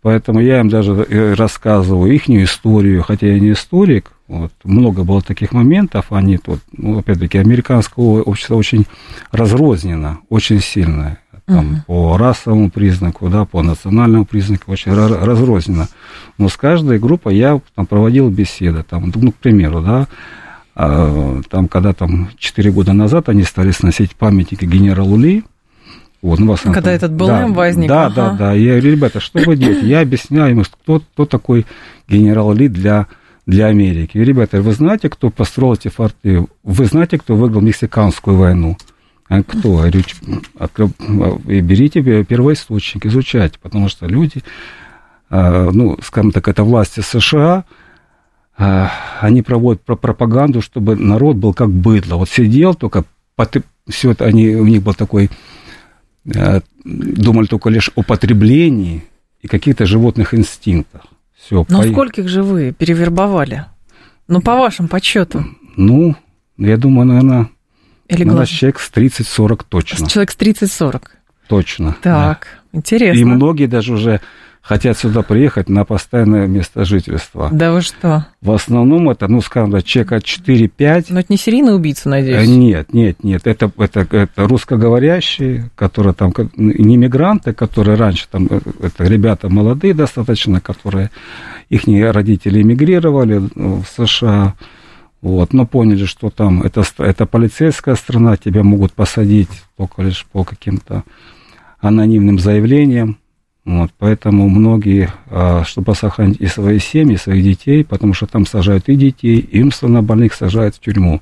[0.00, 4.12] Поэтому я им даже э, рассказываю их историю, хотя я не историк.
[4.28, 8.86] Вот, много было таких моментов, они тут, ну, опять-таки, американское общество очень
[9.30, 11.18] разрознено, очень сильное.
[11.44, 11.86] Там, uh-huh.
[11.86, 15.88] По расовому признаку, да, по национальному признаку очень разрознено.
[16.38, 18.84] Но с каждой группой я там, проводил беседы.
[18.84, 20.06] Там, ну, к примеру, да,
[20.74, 25.44] там, когда там 4 года назад они стали сносить памятники генералу Ли,
[26.22, 27.88] вот, ну, вас Когда этот БЛМ да, возник.
[27.88, 28.14] Да, ага.
[28.14, 28.52] да, да.
[28.52, 29.86] Я говорю, ребята, что вы делаете?
[29.86, 31.66] Я объясняю им, кто, кто такой
[32.08, 33.08] генерал Ли для,
[33.44, 34.16] для Америки.
[34.16, 36.46] И, ребята, вы знаете, кто построил эти форты?
[36.62, 38.76] Вы знаете, кто выиграл Мексиканскую войну?
[39.28, 39.84] А кто?
[39.84, 40.94] Я говорю,
[41.46, 44.44] берите первоисточник, изучайте, потому что люди,
[45.28, 47.64] а, ну, скажем так, это власти США, а,
[48.56, 52.16] они проводят пропаганду, чтобы народ был как быдло.
[52.16, 53.04] Вот сидел только,
[53.88, 55.30] все это, они, у них был такой
[56.24, 59.04] Э, думали только лишь о потреблении
[59.40, 61.02] и каких-то животных инстинктах.
[61.34, 61.88] Все, Но по...
[61.88, 63.66] скольких же вы перевербовали?
[64.28, 65.58] Ну, по вашим подсчетам.
[65.76, 66.14] Ну,
[66.58, 67.50] я думаю, наверное,
[68.08, 70.08] Или наверное, человек с 30-40 точно.
[70.08, 71.02] Человек с 30-40.
[71.48, 71.96] Точно.
[72.02, 72.78] Так, да.
[72.78, 73.18] интересно.
[73.18, 74.20] И многие даже уже
[74.62, 77.50] хотят сюда приехать на постоянное место жительства.
[77.52, 78.26] Да вы что?
[78.40, 81.06] В основном это, ну, скажем так, человека 4-5.
[81.10, 82.48] Но это не серийный убийца, надеюсь?
[82.48, 83.46] Нет, нет, нет.
[83.46, 89.94] Это, это, это русскоговорящие, которые там, не мигранты, которые раньше там, э, это ребята молодые
[89.94, 91.10] достаточно, которые,
[91.68, 91.82] их
[92.14, 94.54] родители эмигрировали в США,
[95.22, 100.44] вот, но поняли, что там это, это полицейская страна, тебя могут посадить только лишь по
[100.44, 101.04] каким-то
[101.80, 103.18] анонимным заявлениям.
[103.64, 108.44] Вот, поэтому многие, а, чтобы сохранить и свои семьи, и своих детей, потому что там
[108.44, 111.20] сажают и детей, и умственно больных сажают в тюрьму,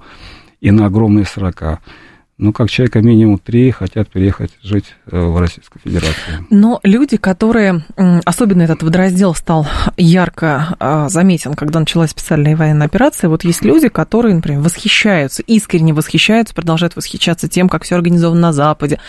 [0.61, 1.81] и на огромные срока
[2.41, 6.47] ну, как человека минимум три хотят переехать жить э, в Российскую Федерацию.
[6.49, 7.85] Но люди, которые,
[8.25, 9.67] особенно этот водораздел стал
[9.99, 15.93] ярко а, заметен, когда началась специальная военная операция, вот есть люди, которые, например, восхищаются, искренне
[15.93, 19.01] восхищаются, продолжают восхищаться тем, как все организовано на Западе,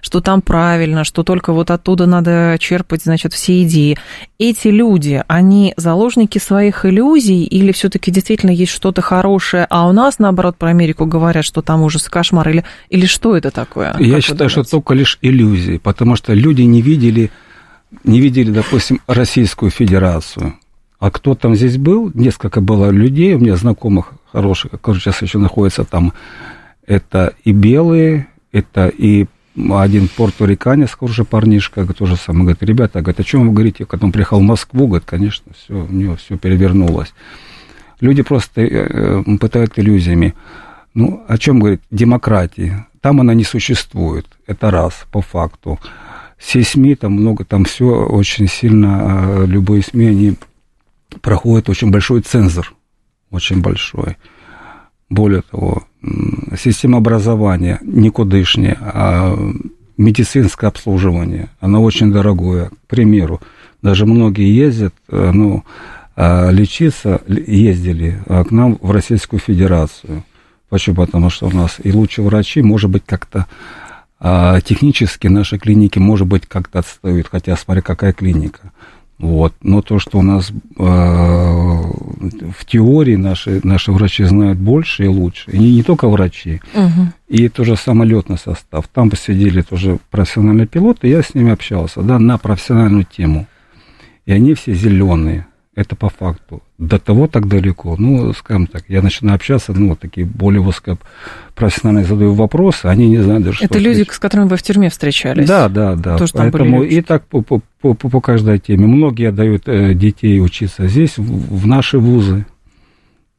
[0.00, 3.98] что там правильно, что только вот оттуда надо черпать, значит, все идеи.
[4.38, 10.18] Эти люди, они заложники своих иллюзий или все-таки действительно есть что-то хорошее, а у нас,
[10.18, 13.96] наоборот, про Америку говорят, что там ужас и кошмар, или или что это такое?
[13.98, 17.30] Я считаю, что только лишь иллюзии, потому что люди не видели,
[18.04, 20.54] не видели, допустим, Российскую Федерацию.
[20.98, 22.10] А кто там здесь был?
[22.14, 26.12] Несколько было людей, у меня знакомых хороших, которые сейчас еще находятся там.
[26.86, 29.26] Это и белые, это и
[29.70, 33.84] один порториканец, уже парнишка, тоже самое, говорит, ребята, говорит, о чем вы говорите?
[33.84, 37.12] Когда он приехал в Москву, говорит, конечно, все, у него все перевернулось.
[38.00, 40.34] Люди просто э, э, пытают иллюзиями.
[40.94, 42.86] Ну, о чем говорит демократия?
[43.00, 44.26] Там она не существует.
[44.46, 45.78] Это раз, по факту.
[46.36, 50.34] Все СМИ, там много, там все очень сильно, а, любые СМИ, они
[51.20, 52.74] проходят очень большой цензор,
[53.30, 54.16] очень большой.
[55.10, 55.84] Более того,
[56.56, 59.36] система образования никудышняя, а
[59.96, 62.68] медицинское обслуживание, оно очень дорогое.
[62.68, 63.40] К примеру,
[63.82, 65.64] даже многие ездят, э, ну,
[66.14, 70.24] а, лечиться, ездили к нам в Российскую Федерацию–
[70.68, 70.96] Почему?
[70.96, 73.46] Потому что у нас и лучшие врачи, может быть, как-то
[74.20, 78.72] а, технически наши клиники, может быть, как-то отстают, хотя смотри, какая клиника.
[79.18, 79.52] Вот.
[79.62, 80.52] Но то, что у нас э,
[80.84, 87.12] в теории наши, наши врачи знают больше и лучше, и не, не только врачи, Угу.
[87.28, 88.86] и тоже самолетный состав.
[88.92, 93.46] Там посидели тоже профессиональные пилоты, я с ними общался, да, на профессиональную тему.
[94.24, 95.46] И они все зеленые.
[95.78, 96.60] Это по факту.
[96.76, 102.04] До того так далеко, ну, скажем так, я начинаю общаться, ну, вот такие более высокопрофессиональные
[102.04, 105.46] задаю вопросы, они не знают даже, Это что люди, с которыми вы в тюрьме встречались?
[105.46, 106.18] Да, да, да.
[106.18, 108.88] Там были Поэтому и так по, по, по, по каждой теме.
[108.88, 112.44] Многие отдают э, детей учиться здесь, в, в наши вузы.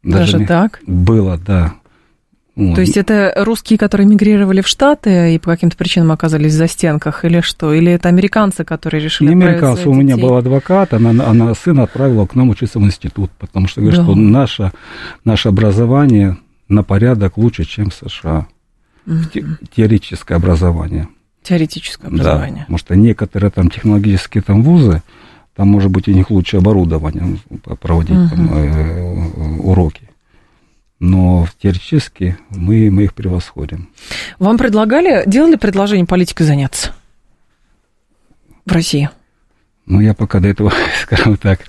[0.01, 0.79] Даже не- так?
[0.87, 1.73] Было, да.
[2.59, 2.75] Вот.
[2.75, 7.23] То есть это русские, которые мигрировали в Штаты и по каким-то причинам оказались в застенках,
[7.23, 7.73] или что?
[7.73, 12.25] Или это американцы, которые решили Не американцы, у меня был адвокат, она, она сына отправила
[12.25, 14.03] к нам учиться в институт, потому что говорит, Да.
[14.03, 14.71] что наше,
[15.23, 16.37] наше образование
[16.67, 18.47] на порядок лучше, чем в США.
[19.33, 19.45] Те-
[19.75, 21.07] Теоретическое образование.
[21.43, 22.59] Теоретическое Да, образование.
[22.63, 25.01] потому что некоторые там технологические там вузы,
[25.55, 30.08] там может быть у них лучше оборудование ну, проводить там, э, уроки.
[30.99, 33.89] Но теоретически мы, мы их превосходим.
[34.37, 36.93] Вам предлагали, делали предложение политикой заняться
[38.65, 39.09] в России?
[39.85, 41.61] Но я пока до этого, скажем так,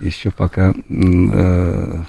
[0.00, 2.02] еще пока э,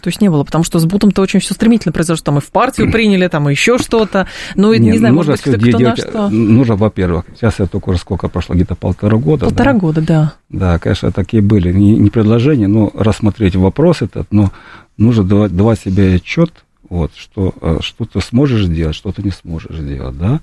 [0.00, 2.24] То есть не было, потому что с Бутом-то очень все стремительно произошло.
[2.24, 4.26] Там и в партию приняли, там и еще что-то.
[4.54, 6.28] Ну, не, Не, знаю, может быть, кто, кто на делать, что.
[6.30, 9.46] Нужно, во-первых, сейчас я только сколько прошло, где-то полтора года.
[9.46, 9.78] Полтора да?
[9.78, 10.32] года, да.
[10.48, 11.72] Да, конечно, такие были.
[11.72, 14.52] Не, не предложения, но рассмотреть вопрос этот, но
[15.02, 19.30] нужно давать, давать себе отчет, вот, что, э, что ты сможешь сделать, что ты не
[19.30, 20.40] сможешь сделать, да.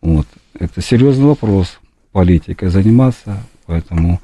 [0.00, 0.26] Вот.
[0.58, 1.78] Это серьезный вопрос,
[2.12, 4.20] политикой заниматься, поэтому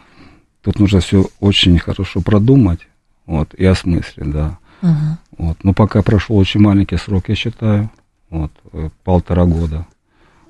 [0.63, 2.81] тут нужно все очень хорошо продумать,
[3.27, 4.59] вот, и осмыслить, да.
[4.83, 5.19] Мгм.
[5.39, 5.59] Вот.
[5.65, 7.91] Но пока прошел очень маленький срок, я считаю,
[8.31, 9.87] вот, э, полтора года.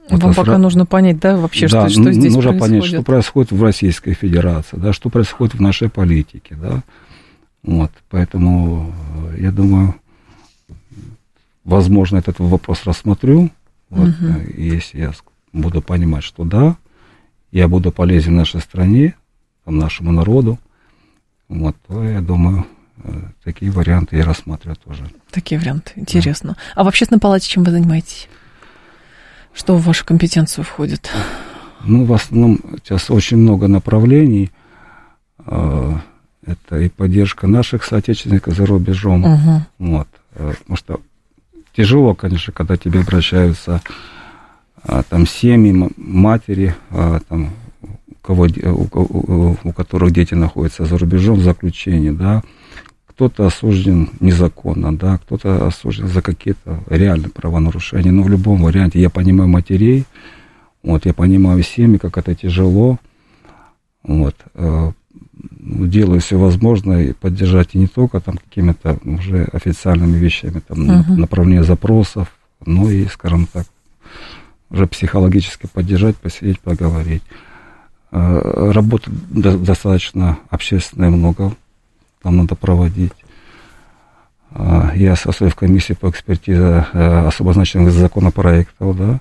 [0.09, 2.81] Вот Вам пока сра- нужно понять, да, вообще, да, что, что здесь нужно происходит.
[2.81, 6.83] понять, что происходит в Российской Федерации, да, что происходит в нашей политике, да.
[7.62, 8.92] Вот, поэтому
[9.32, 9.94] э, я думаю,
[11.64, 13.50] возможно, этот вопрос рассмотрю.
[13.90, 14.11] Вот,
[14.54, 15.12] и если я
[15.52, 16.76] буду понимать, что да,
[17.50, 19.14] я буду полезен нашей стране,
[19.64, 20.58] там, нашему народу,
[21.48, 22.64] вот, то я думаю,
[23.02, 23.11] э,
[23.44, 25.04] такие варианты я рассматриваю тоже.
[25.30, 26.56] Такие варианты, интересно.
[26.74, 28.28] А в общественной палате чем вы занимаетесь?
[29.52, 31.11] Что в вашу компетенцию входит?
[31.84, 34.50] Ну, в основном сейчас очень много направлений.
[36.47, 39.20] Это и поддержка наших соотечественников за рубежом.
[39.20, 39.64] Мгм.
[39.78, 40.09] Вот.
[40.34, 41.01] Э, Потому что
[41.76, 43.80] тяжело, конечно, когда тебе обращаются
[44.82, 47.51] а, там семьи, матери, а, там,
[47.82, 52.43] у, кого, у, у- которых дети находятся за рубежом в заключении, да,
[53.07, 59.11] кто-то осужден незаконно, да, кто-то осужден за какие-то реальные правонарушения, но в любом варианте я
[59.11, 60.07] понимаю матерей,
[60.82, 62.99] вот, я понимаю семьи, как это тяжело,
[64.03, 64.93] вот, э,
[65.43, 71.20] делаю все возможное поддержать и не только там какими-то уже официальными вещами, там, Мгм.
[71.20, 72.28] направление запросов,
[72.66, 73.66] но и, скажем так,
[74.70, 77.22] уже психологически поддержать, посидеть, поговорить.
[78.12, 81.53] Э, Работы до- достаточно общественной много,
[82.22, 83.12] там надо проводить.
[84.53, 89.20] А, Я состою в комиссии по экспертизе э, особо значимых законопроектов, да.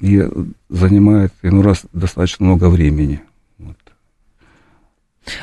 [0.00, 0.22] И
[0.68, 3.20] занимает, ну, раз достаточно много времени.
[3.58, 3.76] Вот.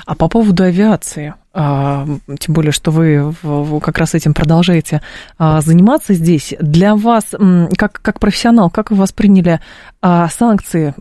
[0.06, 2.08] А по поводу авиации, а,
[2.40, 3.34] тем более, что вы
[3.82, 5.02] как раз этим продолжаете
[5.38, 7.26] а, заниматься здесь, для вас,
[7.78, 9.60] как, как профессионал, как вы восприняли
[10.02, 10.96] а, санкции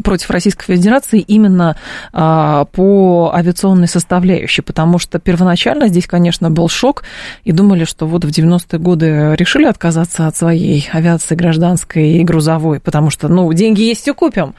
[0.00, 1.76] против Российской Федерации именно
[2.12, 7.02] а, по авиационной составляющей, потому что первоначально здесь, конечно, был шок,
[7.44, 12.80] и думали, что вот в 90-е годы решили отказаться от своей авиации гражданской и грузовой,
[12.80, 14.54] потому что, ну, деньги есть, все купим.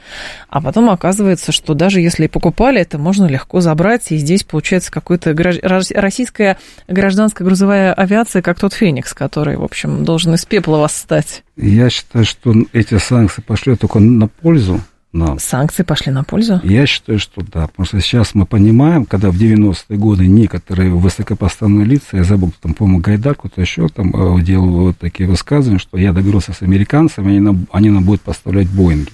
[0.48, 4.90] А потом оказывается, что даже если и покупали, это можно легко забрать, и здесь получается
[4.90, 10.44] какая-то гражд- рос- российская гражданская грузовая авиация, как тот Феникс, который, в общем, должен из
[10.44, 11.42] пепла восстать.
[11.56, 14.80] Я считаю, что эти санкции пошли только на пользу
[15.12, 15.38] нам.
[15.38, 16.60] Санкции пошли на пользу?
[16.64, 21.84] Я считаю, что да, потому что сейчас мы понимаем, когда в 90-е годы некоторые высокопоставленные
[21.86, 25.98] лица, я забыл, там, по-моему, Гайдар, кто-то еще там э, делал вот такие высказывания, что
[25.98, 29.10] я договорился с американцами, они нам, они нам будут поставлять Боинги.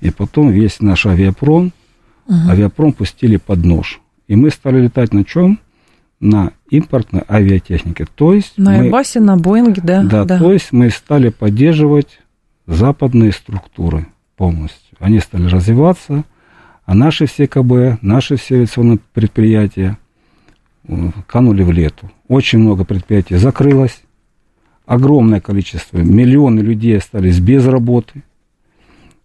[0.00, 1.72] И потом весь наш авиапром,
[2.28, 4.00] авиапром пустили под нож.
[4.26, 5.60] И мы стали летать на чем?
[6.18, 8.06] На импортной авиатехнике.
[8.14, 10.02] То есть На мы- Airbus, на Боинге, да?
[10.02, 12.20] да, то есть мы стали поддерживать
[12.66, 14.06] западные структуры
[14.36, 14.81] полностью.
[15.02, 16.22] Они стали развиваться,
[16.84, 19.98] а наши все КБ, наши все авиационные предприятия
[20.86, 22.08] э, канули в лету.
[22.28, 24.00] Очень много предприятий закрылось,
[24.86, 28.22] огромное количество, миллионы людей остались без работы.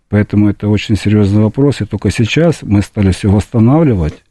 [0.09, 1.82] Поэтому это очень серьезный вопрос.
[1.82, 4.23] И только сейчас мы стали все восстанавливать.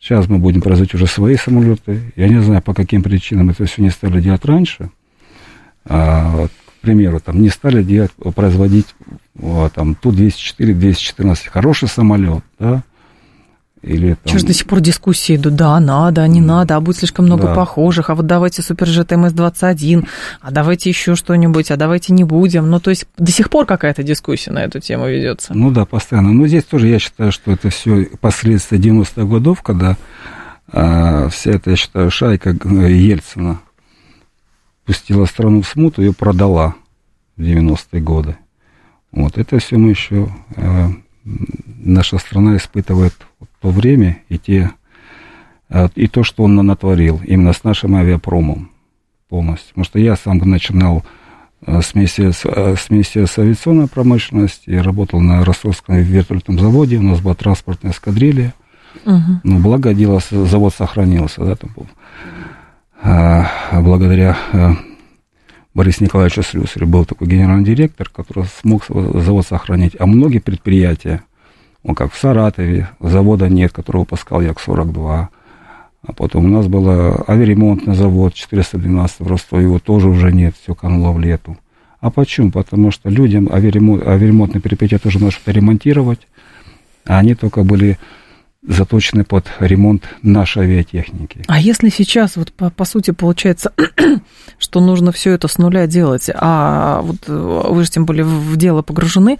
[0.00, 2.00] Сейчас мы будем производить уже свои самолеты.
[2.16, 4.90] Я не знаю, по каким причинам это все не стали делать раньше.
[5.84, 8.86] А, к примеру, там не стали делать, производить
[9.40, 12.82] вот, там Ту-204, 214, хороший самолет, да,
[13.82, 14.30] или там...
[14.30, 17.54] Чего до сих пор дискуссии идут, да, надо, не надо, а будет слишком много да.
[17.54, 20.06] похожих, а вот давайте Суперджет МС-21,
[20.42, 22.68] а давайте еще что-нибудь, а давайте не будем.
[22.68, 25.54] Ну, то есть до сих пор какая-то дискуссия на эту тему ведется.
[25.54, 26.32] Ну да, постоянно.
[26.32, 29.96] Но здесь тоже я считаю, что это все последствия 90-х годов, когда
[30.68, 33.60] а, вся эта, я считаю, шайка Ельцина
[34.84, 36.74] пустила страну в смуту, ее продала
[37.38, 38.36] в 90-е годы.
[39.12, 40.88] Вот это все мы еще, э,
[41.24, 43.14] наша страна испытывает
[43.60, 44.70] то время и, те,
[45.68, 48.70] э, и то, что он натворил именно с нашим авиапромом
[49.28, 49.68] полностью.
[49.70, 51.04] Потому что я сам начинал
[51.66, 52.44] э, с вместе с,
[52.88, 58.54] вместе с авиационной промышленностью, я работал на Ростовском вертолетном заводе, у нас была транспортная эскадрилья.
[59.04, 59.40] Угу.
[59.44, 61.86] Ну, благо дело, завод сохранился, да, там был.
[63.02, 64.36] А, благодаря
[65.74, 69.96] а, Борису Николаевичу Слюсарю был такой генеральный директор, который смог завод сохранить.
[69.98, 71.22] А многие предприятия,
[71.84, 75.28] ну, как в Саратове, завода нет, который выпускал Як-42.
[76.02, 76.88] А потом у нас был
[77.28, 81.56] авиаремонтный завод 412 в Ростове, его тоже уже нет, все кануло в лету.
[82.00, 82.50] А почему?
[82.50, 86.26] Потому что людям авиаремонт, авиаремонтные предприятия тоже что-то ремонтировать,
[87.04, 87.98] а они только были
[88.62, 91.42] заточены под ремонт нашей авиатехники.
[91.48, 93.72] А если сейчас, вот по, по сути, получается,
[94.58, 98.82] что нужно все это с нуля делать, а вот вы же тем более в дело
[98.82, 99.38] погружены,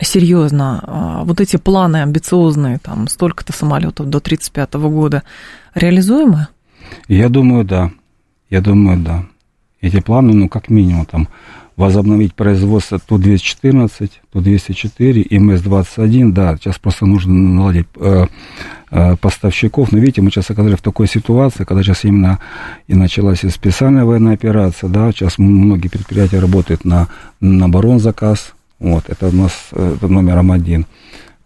[0.00, 5.22] серьезно, а, вот эти планы амбициозные, там, столько-то самолетов до 1935 года,
[5.74, 6.48] реализуемы?
[7.08, 7.90] Я думаю, да.
[8.50, 9.24] Я думаю, да.
[9.80, 11.28] Эти планы, ну, как минимум, там,
[11.76, 18.26] возобновить производство Ту-214, Ту-204 и МС-21, да, сейчас просто нужно наладить э,
[18.90, 22.38] э, поставщиков, но видите, мы сейчас оказались в такой ситуации, когда сейчас именно
[22.86, 27.08] и началась специальная военная операция, да, сейчас многие предприятия работают на,
[27.40, 30.86] на оборонзаказ, вот, это у нас э, это номером один.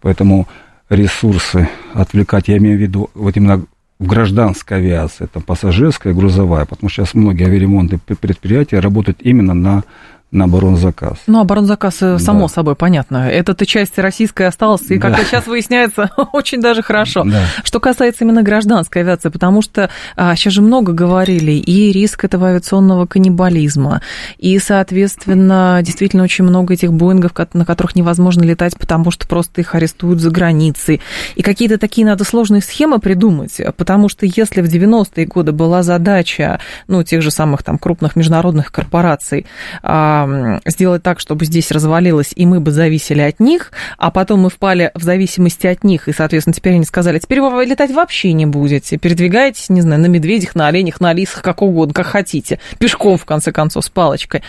[0.01, 0.47] Поэтому
[0.89, 3.63] ресурсы отвлекать, я имею в виду вот именно
[3.99, 9.83] в гражданской авиации, это пассажирская, грузовая, потому что сейчас многие авиаремонтные предприятия работают именно на
[10.31, 11.17] на оборонзаказ.
[11.25, 12.47] Ну, оборонзаказ, э, само да.
[12.49, 13.27] собой, понятно.
[13.29, 15.23] Эта часть российской осталась, и, как да.
[15.23, 17.23] сейчас выясняется, очень даже хорошо.
[17.23, 17.41] Да.
[17.63, 22.49] Что касается именно гражданской авиации, потому что а, сейчас же много говорили, и риск этого
[22.49, 24.01] авиационного каннибализма,
[24.37, 29.73] и, соответственно, действительно очень много этих Боингов, на которых невозможно летать, потому что просто их
[29.73, 31.01] арестуют за границей.
[31.35, 36.59] И какие-то такие надо сложные схемы придумать, потому что если в 90-е годы была задача,
[36.87, 39.47] ну, тех же самых там крупных международных корпораций,
[39.81, 40.18] а,
[40.65, 44.91] сделать так, чтобы здесь развалилось, и мы бы зависели от них, а потом мы впали
[44.93, 48.97] в зависимости от них, и, соответственно, теперь они сказали, теперь вы летать вообще не будете,
[48.97, 53.25] передвигаетесь, не знаю, на медведях, на оленях, на лисах, как угодно, как хотите, пешком, в
[53.25, 54.43] конце концов, с палочкой,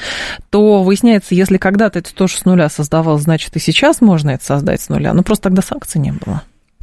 [0.50, 4.80] то выясняется, если когда-то это тоже с нуля создавалось, значит, и сейчас можно это создать
[4.80, 6.42] с нуля, ну, просто тогда санкций не было.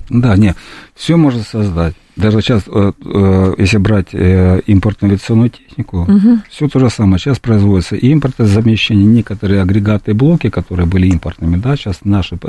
[0.10, 0.56] Да, нет,
[0.96, 1.96] все можно создать.
[2.18, 6.40] Даже сейчас, э, э, если брать э, импортную авиационную технику, угу.
[6.50, 7.20] все то же самое.
[7.20, 12.40] Сейчас производится импортное замещение, некоторые агрегаты и блоки, которые были импортными, да, сейчас наши,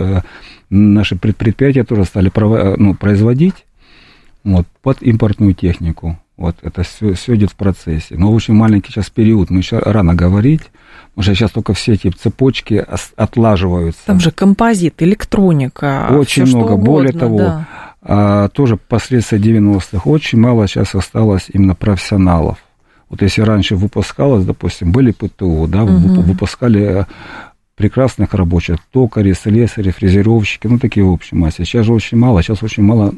[0.71, 2.33] наши предприятия тоже стали
[2.79, 3.67] ну, производить
[4.43, 6.19] вот, под импортную технику.
[6.39, 8.15] Вот это все, все идет в процессе.
[8.17, 10.63] Но очень маленький сейчас период, мы еще рано говорить,
[11.11, 14.01] потому что сейчас только все эти цепочки отлаживаются.
[14.07, 16.07] Там же композит, электроника.
[16.11, 16.73] Очень много.
[16.73, 17.67] Угодно, Более того, да.
[18.01, 22.59] А, тоже последствия 90-х, очень мало сейчас осталось именно профессионалов.
[23.09, 26.21] Вот если раньше выпускалось, допустим, были ПТУ, да, угу.
[26.21, 27.05] выпускали э,
[27.75, 31.45] прекрасных рабочих, токари, слесари, фрезеровщики, ну, такие в общем.
[31.45, 33.15] А сейчас же очень мало, сейчас очень мало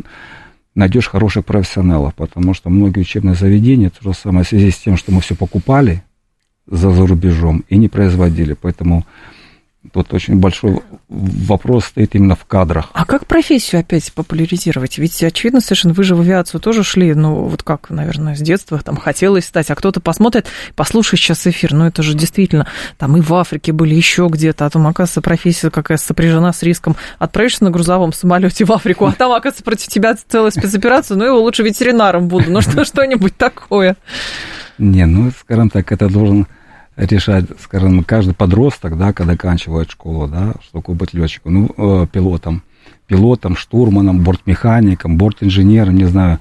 [0.76, 4.97] найдешь хороших профессионалов, потому что многие учебные заведения, то же самое, в связи с тем,
[4.97, 6.05] что мы все покупали
[6.66, 9.05] за, за рубежом и не производили, поэтому
[9.93, 12.91] Тут очень большой вопрос стоит именно в кадрах.
[12.93, 14.99] А как профессию опять популяризировать?
[14.99, 18.78] Ведь, очевидно, совершенно вы же в авиацию тоже шли, ну, вот как, наверное, с детства
[18.81, 22.66] там хотелось стать, а кто-то посмотрит, послушает сейчас эфир, ну, это же действительно,
[22.99, 26.95] там и в Африке были, еще где-то, а там, оказывается, профессия какая сопряжена с риском.
[27.18, 31.41] Отправишься на грузовом самолете в Африку, а там, оказывается, против тебя целая спецоперация, ну, его
[31.41, 33.97] лучше ветеринаром буду, ну, что, что-нибудь такое.
[34.76, 36.47] Не, ну, скажем так, это должен
[37.07, 42.07] решать, скажем, каждый подросток, да, когда оканчивает школу, да, что такое быть летчиком, ну, э,
[42.13, 42.63] пилотом,
[43.07, 46.41] пилотом, штурманом, бортмехаником, бортинженером, не знаю,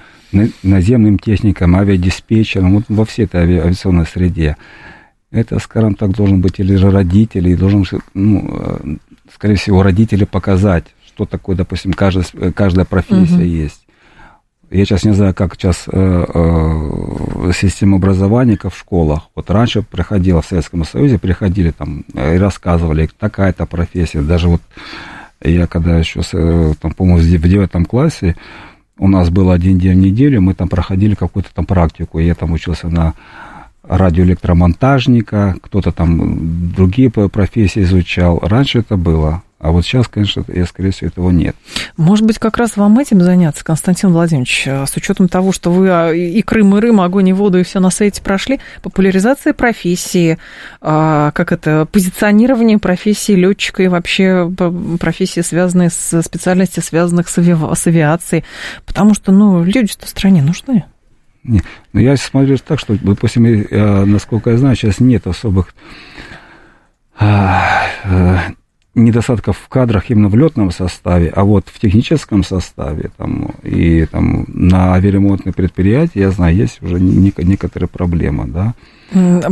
[0.64, 4.58] наземным техником, авиадиспетчером, вот во всей этой авиационной среде.
[5.32, 8.96] Это, скажем так, должен быть или же родитель, или должен, ну, э,
[9.34, 13.44] скорее всего, родители показать, что такое, допустим, каждая, каждая профессия угу.
[13.44, 13.82] есть.
[14.72, 19.30] Я сейчас не знаю, как сейчас э, э, система образования в школах.
[19.34, 24.22] Вот раньше приходила в Советском Союзе, приходили там и рассказывали, такая-то профессия.
[24.22, 24.62] Даже вот
[25.42, 28.36] я когда еще, э, там, по-моему, в девятом классе,
[29.00, 32.20] у нас был один день в неделю, мы там проходили какую-то там практику.
[32.20, 33.16] Я там учился на
[33.84, 38.38] радиоэлектромонтажника, кто-то там другие профессии изучал.
[38.40, 39.42] Раньше это было.
[39.60, 41.54] А вот сейчас, конечно, я, скорее всего, этого нет.
[41.98, 45.90] Может быть, как раз вам этим заняться, Константин Владимирович, э, с учетом того, что вы
[45.90, 50.38] а, и Крым, и Рым, огонь и воду, и все на свете прошли, популяризация профессии,
[50.80, 54.50] а, как это, позиционирование профессии летчика и вообще
[54.98, 57.58] профессии, связанные с специальностью, связанных с, ави...
[57.76, 58.46] с авиацией,
[58.86, 60.86] потому что, ну, люди-то в стране нужны.
[61.44, 65.74] Не, ну я смотрю так, что, допустим, я, насколько я знаю, сейчас нет особых
[67.18, 68.38] а, э,
[68.96, 74.46] недостатков в кадрах именно в летном составе, а вот в техническом составе там, и там,
[74.48, 78.74] на авиаремонтных предприятиях, я знаю, есть уже некоторые проблемы, да.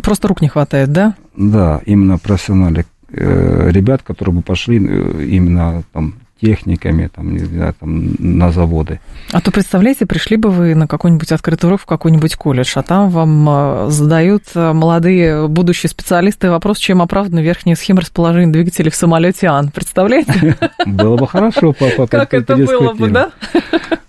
[0.02, 1.16] Просто рук не хватает, да?
[1.36, 7.74] Да, именно профессиональных э, ребят, которые бы пошли э, именно там техниками, там, не знаю,
[7.80, 9.00] там, на заводы.
[9.32, 13.10] А то, представляете, пришли бы вы на какой-нибудь открытый урок в какой-нибудь колледж, а там
[13.10, 18.96] вам э, задают э, молодые будущие специалисты вопрос, чем оправдана верхняя схема расположения двигателей в
[18.96, 19.70] самолете Ан.
[19.70, 20.58] Представляете?
[20.86, 21.74] Было бы хорошо.
[22.10, 23.32] Как это было бы, да?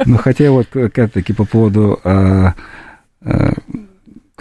[0.05, 2.55] Ну, хотя вот, как-таки, по поводу а,
[3.23, 3.53] а,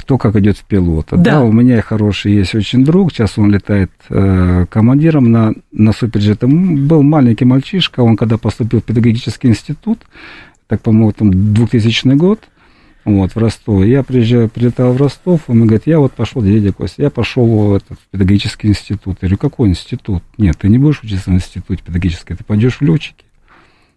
[0.08, 1.18] кто как идет в пилота.
[1.18, 1.32] Да.
[1.32, 6.46] да, у меня хороший есть очень друг, сейчас он летает э, командиром на, на суперджет.
[6.46, 10.00] Был маленький мальчишка, он когда поступил в педагогический институт,
[10.68, 12.40] так, по-моему, там 2000 год,
[13.04, 13.84] вот, в Ростов.
[13.84, 17.74] Я приезжаю, прилетал в Ростов, он говорит, я вот пошел, дядя Костя, я пошел в
[17.74, 19.18] этот педагогический институт.
[19.22, 20.24] Я говорю, какой институт?
[20.38, 23.26] Нет, ты не будешь учиться в институте педагогическом, ты пойдешь в летчики.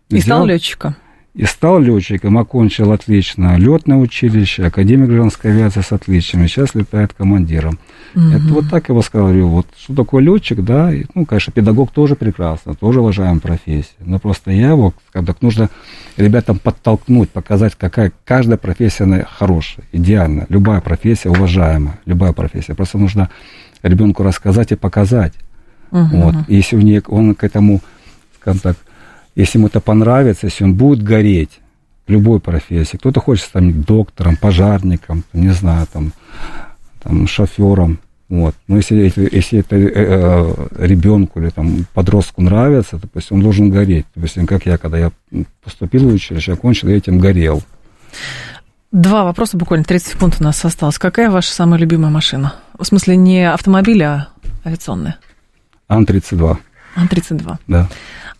[0.08, 0.96] И Взял, стал летчиком
[1.34, 7.12] и стал летчиком, окончил отлично летное училище, Академия гражданской авиации с отличием, и сейчас летает
[7.12, 7.78] командиром.
[8.16, 8.24] Угу.
[8.24, 11.92] Это вот так я вас говорю, вот что такое летчик, да, и, ну, конечно, педагог
[11.92, 15.70] тоже прекрасно, тоже уважаемая профессия, но просто я вот, когда нужно
[16.16, 22.98] ребятам подтолкнуть, показать, какая каждая профессия она хорошая, идеальная, любая профессия уважаемая, любая профессия, просто
[22.98, 23.30] нужно
[23.84, 25.34] ребенку рассказать и показать,
[25.92, 26.08] угу.
[26.16, 27.80] вот, и если у них, он к этому,
[28.40, 28.76] скажем так,
[29.40, 31.60] если ему это понравится, если он будет гореть
[32.06, 36.12] любой профессии, кто-то хочет стать доктором, пожарником, не знаю, там,
[37.02, 38.54] там шофером, вот.
[38.68, 43.42] Но если, если, если это э, э, ребенку или там, подростку нравится, то есть он
[43.42, 44.06] должен гореть.
[44.14, 45.10] Допустим, как я, когда я
[45.64, 47.60] поступил в училище, окончил, я этим горел.
[48.92, 50.98] Два вопроса, буквально 30 секунд у нас осталось.
[50.98, 52.54] Какая ваша самая любимая машина?
[52.78, 54.28] В смысле, не автомобиль, а
[54.64, 55.18] авиационная?
[55.88, 56.56] Ан-32.
[56.96, 57.56] Ан-32.
[57.66, 57.88] Да.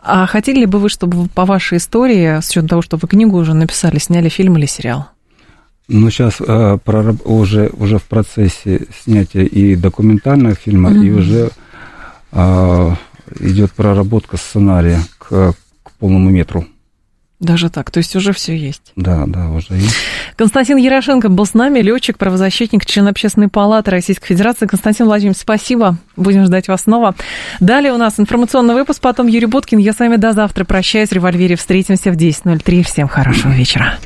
[0.03, 3.55] А хотели бы вы, чтобы по вашей истории, с учетом того, что вы книгу уже
[3.55, 5.07] написали, сняли фильм или сериал?
[5.89, 11.07] Ну, сейчас э, прораб- уже, уже в процессе снятия и документального фильма, mm-hmm.
[11.07, 11.51] и уже
[12.33, 12.95] э,
[13.41, 16.65] идет проработка сценария к, к полному метру.
[17.41, 18.93] Даже так, то есть уже все есть.
[18.97, 19.97] Да, да, уже есть.
[20.37, 24.67] Константин Ярошенко был с нами, летчик, правозащитник, член Общественной палаты Российской Федерации.
[24.67, 25.97] Константин Владимирович, спасибо.
[26.17, 27.15] Будем ждать вас снова.
[27.59, 29.79] Далее у нас информационный выпуск, потом Юрий Буткин.
[29.79, 31.09] Я с вами до завтра прощаюсь.
[31.09, 32.83] В револьвере встретимся в 10.03.
[32.83, 33.99] Всем хорошего вечера.